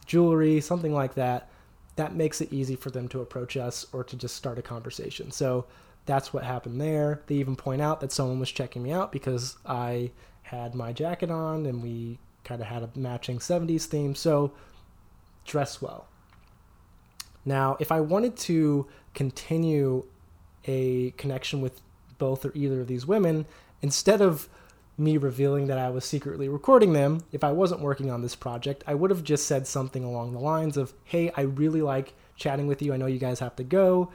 jewelry, 0.07 0.61
something 0.61 0.93
like 0.93 1.15
that. 1.15 1.49
That 1.97 2.15
makes 2.15 2.41
it 2.41 2.53
easy 2.53 2.77
for 2.77 2.91
them 2.91 3.09
to 3.09 3.21
approach 3.21 3.57
us 3.57 3.87
or 3.93 4.05
to 4.05 4.17
just 4.17 4.37
start 4.37 4.59
a 4.59 4.63
conversation. 4.63 5.31
So 5.31 5.67
that's 6.07 6.33
what 6.33 6.45
happened 6.45 6.81
there. 6.81 7.23
They 7.27 7.37
even 7.37 7.57
point 7.57 7.83
out 7.83 8.01
that 8.01 8.13
someone 8.13 8.41
was 8.41 8.51
checking 8.51 8.83
me 8.83 8.93
out 8.93 9.13
because 9.13 9.57
I 9.67 10.11
had 10.43 10.75
my 10.75 10.93
jacket 10.93 11.31
on 11.31 11.67
and 11.67 11.83
we 11.83 12.19
kind 12.45 12.61
of 12.61 12.67
had 12.67 12.83
a 12.83 12.91
matching 12.97 13.39
70s 13.39 13.85
theme. 13.85 14.15
So 14.15 14.53
dress 15.45 15.81
well. 15.81 16.07
Now, 17.45 17.77
if 17.81 17.91
I 17.93 18.01
wanted 18.01 18.37
to 18.39 18.87
continue 19.15 20.05
a 20.67 21.13
connection 21.13 21.61
with 21.61 21.81
both 22.19 22.45
or 22.45 22.53
either 22.55 22.81
of 22.83 22.87
these 22.87 23.07
women, 23.07 23.47
instead 23.83 24.21
of 24.21 24.49
me 25.01 25.17
revealing 25.17 25.67
that 25.67 25.79
I 25.79 25.91
was 25.91 26.05
secretly 26.05 26.49
recording 26.49 26.93
them, 26.93 27.25
if 27.33 27.43
I 27.43 27.53
wasn't 27.53 27.81
working 27.81 28.11
on 28.11 28.23
this 28.23 28.37
project, 28.37 28.85
I 28.87 28.95
would 28.95 29.11
have 29.11 29.25
just 29.25 29.47
said 29.47 29.67
something 29.67 30.05
along 30.05 30.33
the 30.33 30.39
lines 30.39 30.77
of, 30.77 30.93
Hey, 31.05 31.33
I 31.37 31.43
really 31.43 31.83
like 31.83 32.13
chatting 32.37 32.67
with 32.67 32.83
you. 32.83 32.93
I 32.93 32.97
know 32.97 33.07
you 33.07 33.19
guys 33.19 33.41
have 33.41 33.57
to 33.57 33.65
go. 33.65 34.13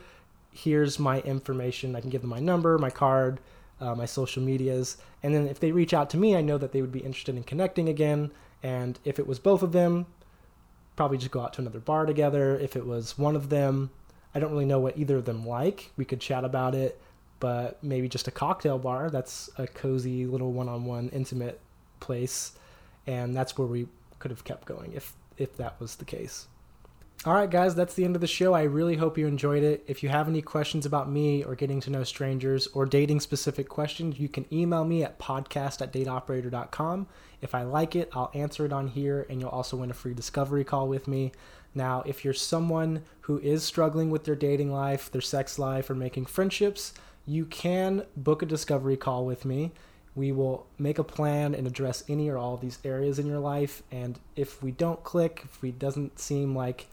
Here's 0.52 1.00
my 1.00 1.22
information. 1.22 1.96
I 1.96 2.02
can 2.02 2.10
give 2.10 2.22
them 2.22 2.30
my 2.30 2.40
number, 2.40 2.78
my 2.78 2.90
card, 2.90 3.40
uh, 3.82 3.96
my 3.96 4.06
social 4.06 4.42
medias. 4.42 4.98
And 5.24 5.34
then 5.34 5.48
if 5.48 5.60
they 5.60 5.72
reach 5.72 5.94
out 5.94 6.10
to 6.12 6.18
me, 6.18 6.36
I 6.36 6.42
know 6.42 6.58
that 6.58 6.72
they 6.72 6.82
would 6.82 6.92
be 6.92 7.00
interested 7.00 7.36
in 7.36 7.44
connecting 7.44 7.90
again. 7.90 8.32
And 8.64 9.00
if 9.04 9.20
it 9.20 9.28
was 9.28 9.40
both 9.40 9.64
of 9.64 9.72
them, 9.72 10.06
probably 10.96 11.18
just 11.18 11.32
go 11.32 11.42
out 11.42 11.54
to 11.54 11.62
another 11.62 11.80
bar 11.80 12.06
together. 12.06 12.58
If 12.58 12.76
it 12.76 12.86
was 12.86 13.18
one 13.18 13.36
of 13.36 13.50
them, 13.50 13.90
I 14.34 14.40
don't 14.40 14.52
really 14.52 14.66
know 14.66 14.80
what 14.80 14.98
either 14.98 15.18
of 15.18 15.26
them 15.26 15.46
like. 15.48 15.92
We 15.98 16.06
could 16.06 16.22
chat 16.22 16.44
about 16.44 16.76
it, 16.76 17.02
but 17.40 17.84
maybe 17.84 18.08
just 18.08 18.28
a 18.28 18.32
cocktail 18.32 18.78
bar. 18.78 19.10
That's 19.10 19.50
a 19.58 19.68
cozy 19.68 20.26
little 20.26 20.52
one-on-one 20.52 21.10
intimate 21.10 21.60
place, 22.00 22.54
and 23.08 23.36
that's 23.36 23.58
where 23.58 23.68
we 23.68 23.88
could 24.20 24.32
have 24.32 24.44
kept 24.44 24.66
going 24.66 24.94
if 24.94 25.14
if 25.38 25.58
that 25.58 25.80
was 25.80 25.96
the 25.96 26.06
case. 26.06 26.48
All 27.26 27.34
right, 27.34 27.50
guys, 27.50 27.74
that's 27.74 27.96
the 27.96 28.06
end 28.06 28.14
of 28.16 28.22
the 28.22 28.28
show. 28.28 28.54
I 28.54 28.64
really 28.64 28.98
hope 28.98 29.18
you 29.18 29.26
enjoyed 29.26 29.64
it. 29.64 29.84
If 29.88 30.04
you 30.04 30.10
have 30.10 30.28
any 30.28 30.44
questions 30.44 30.86
about 30.86 31.10
me 31.10 31.44
or 31.44 31.56
getting 31.56 31.82
to 31.82 31.90
know 31.90 32.04
strangers 32.04 32.68
or 32.68 32.86
dating 32.86 33.22
specific 33.22 33.68
questions, 33.68 34.20
you 34.20 34.30
can 34.30 34.46
email 34.54 34.86
me 34.86 35.04
at 35.04 35.18
podcast 35.18 35.82
at 35.82 35.92
dateoperator.com. 35.92 37.08
If 37.42 37.56
I 37.56 37.64
like 37.64 37.96
it, 37.96 38.10
I'll 38.14 38.30
answer 38.36 38.64
it 38.64 38.72
on 38.72 38.90
here, 38.90 39.26
and 39.28 39.42
you'll 39.42 39.50
also 39.50 39.78
win 39.78 39.90
a 39.90 39.96
free 39.96 40.14
discovery 40.14 40.64
call 40.64 40.88
with 40.88 41.08
me. 41.08 41.32
Now, 41.74 42.04
if 42.06 42.24
you're 42.24 42.34
someone 42.34 43.02
who 43.22 43.40
is 43.40 43.64
struggling 43.64 44.12
with 44.12 44.26
their 44.26 44.36
dating 44.36 44.72
life, 44.72 45.12
their 45.12 45.20
sex 45.20 45.58
life, 45.58 45.90
or 45.90 45.96
making 45.96 46.28
friendships, 46.28 46.94
you 47.26 47.46
can 47.46 48.06
book 48.16 48.42
a 48.42 48.46
discovery 48.46 48.98
call 48.98 49.26
with 49.26 49.46
me. 49.46 49.72
We 50.16 50.32
will 50.32 50.66
make 50.78 50.98
a 50.98 51.04
plan 51.04 51.54
and 51.54 51.68
address 51.68 52.04
any 52.08 52.30
or 52.30 52.38
all 52.38 52.54
of 52.54 52.62
these 52.62 52.80
areas 52.86 53.20
in 53.20 53.28
your 53.28 53.40
life. 53.40 53.84
And 53.92 54.20
if 54.36 54.64
we 54.64 54.72
don't 54.72 55.04
click, 55.04 55.42
if 55.44 55.62
we 55.62 55.72
doesn't 55.72 56.20
seem 56.20 56.56
like 56.56 56.88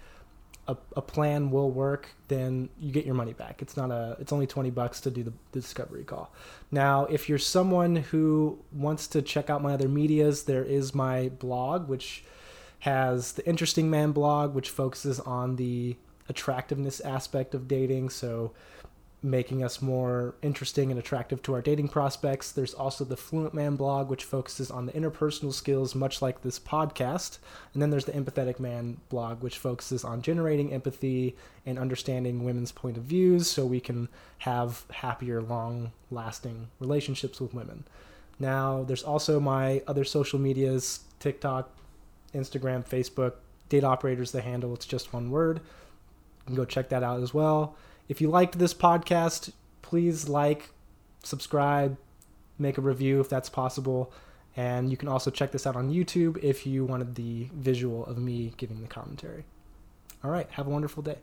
a, 0.66 0.76
a 0.96 1.02
plan 1.02 1.50
will 1.50 1.70
work, 1.70 2.08
then 2.28 2.68
you 2.80 2.92
get 2.92 3.04
your 3.04 3.14
money 3.14 3.32
back. 3.32 3.62
It's 3.62 3.76
not 3.76 3.90
a 3.90 4.16
it's 4.20 4.32
only 4.32 4.46
20 4.46 4.70
bucks 4.70 5.00
to 5.02 5.10
do 5.10 5.22
the, 5.22 5.32
the 5.52 5.60
discovery 5.60 6.04
call. 6.04 6.32
Now, 6.70 7.04
if 7.06 7.28
you're 7.28 7.38
someone 7.38 7.96
who 7.96 8.58
wants 8.72 9.06
to 9.08 9.22
check 9.22 9.50
out 9.50 9.62
my 9.62 9.74
other 9.74 9.88
medias, 9.88 10.44
there 10.44 10.64
is 10.64 10.94
my 10.94 11.28
blog 11.28 11.88
which 11.88 12.24
has 12.80 13.32
the 13.32 13.46
Interesting 13.46 13.90
Man 13.90 14.12
blog 14.12 14.54
which 14.54 14.70
focuses 14.70 15.20
on 15.20 15.56
the 15.56 15.96
attractiveness 16.28 17.00
aspect 17.00 17.54
of 17.54 17.68
dating, 17.68 18.10
so 18.10 18.52
making 19.22 19.62
us 19.62 19.80
more 19.80 20.34
interesting 20.42 20.90
and 20.90 20.98
attractive 20.98 21.40
to 21.42 21.54
our 21.54 21.62
dating 21.62 21.88
prospects. 21.88 22.50
There's 22.50 22.74
also 22.74 23.04
the 23.04 23.16
Fluent 23.16 23.54
Man 23.54 23.76
blog, 23.76 24.10
which 24.10 24.24
focuses 24.24 24.70
on 24.70 24.86
the 24.86 24.92
interpersonal 24.92 25.52
skills, 25.52 25.94
much 25.94 26.20
like 26.20 26.42
this 26.42 26.58
podcast. 26.58 27.38
And 27.72 27.80
then 27.80 27.90
there's 27.90 28.04
the 28.04 28.12
Empathetic 28.12 28.58
Man 28.58 28.98
blog, 29.08 29.42
which 29.42 29.58
focuses 29.58 30.02
on 30.04 30.22
generating 30.22 30.72
empathy 30.72 31.36
and 31.64 31.78
understanding 31.78 32.44
women's 32.44 32.72
point 32.72 32.96
of 32.96 33.04
views 33.04 33.48
so 33.48 33.64
we 33.64 33.80
can 33.80 34.08
have 34.38 34.84
happier, 34.90 35.40
long 35.40 35.92
lasting 36.10 36.68
relationships 36.80 37.40
with 37.40 37.54
women. 37.54 37.84
Now, 38.40 38.82
there's 38.82 39.04
also 39.04 39.38
my 39.38 39.82
other 39.86 40.04
social 40.04 40.40
medias 40.40 41.00
TikTok, 41.20 41.70
Instagram, 42.34 42.84
Facebook, 42.84 43.34
Date 43.68 43.84
Operators, 43.84 44.32
the 44.32 44.42
handle. 44.42 44.74
It's 44.74 44.86
just 44.86 45.12
one 45.12 45.30
word. 45.30 45.58
You 45.58 46.46
can 46.46 46.54
go 46.56 46.64
check 46.64 46.88
that 46.88 47.04
out 47.04 47.22
as 47.22 47.32
well. 47.32 47.76
If 48.12 48.20
you 48.20 48.28
liked 48.28 48.58
this 48.58 48.74
podcast, 48.74 49.52
please 49.80 50.28
like, 50.28 50.68
subscribe, 51.24 51.96
make 52.58 52.76
a 52.76 52.82
review 52.82 53.20
if 53.20 53.30
that's 53.30 53.48
possible. 53.48 54.12
And 54.54 54.90
you 54.90 54.98
can 54.98 55.08
also 55.08 55.30
check 55.30 55.50
this 55.50 55.66
out 55.66 55.76
on 55.76 55.90
YouTube 55.90 56.36
if 56.44 56.66
you 56.66 56.84
wanted 56.84 57.14
the 57.14 57.48
visual 57.54 58.04
of 58.04 58.18
me 58.18 58.52
giving 58.58 58.82
the 58.82 58.86
commentary. 58.86 59.44
All 60.22 60.30
right, 60.30 60.46
have 60.50 60.66
a 60.66 60.70
wonderful 60.70 61.02
day. 61.02 61.20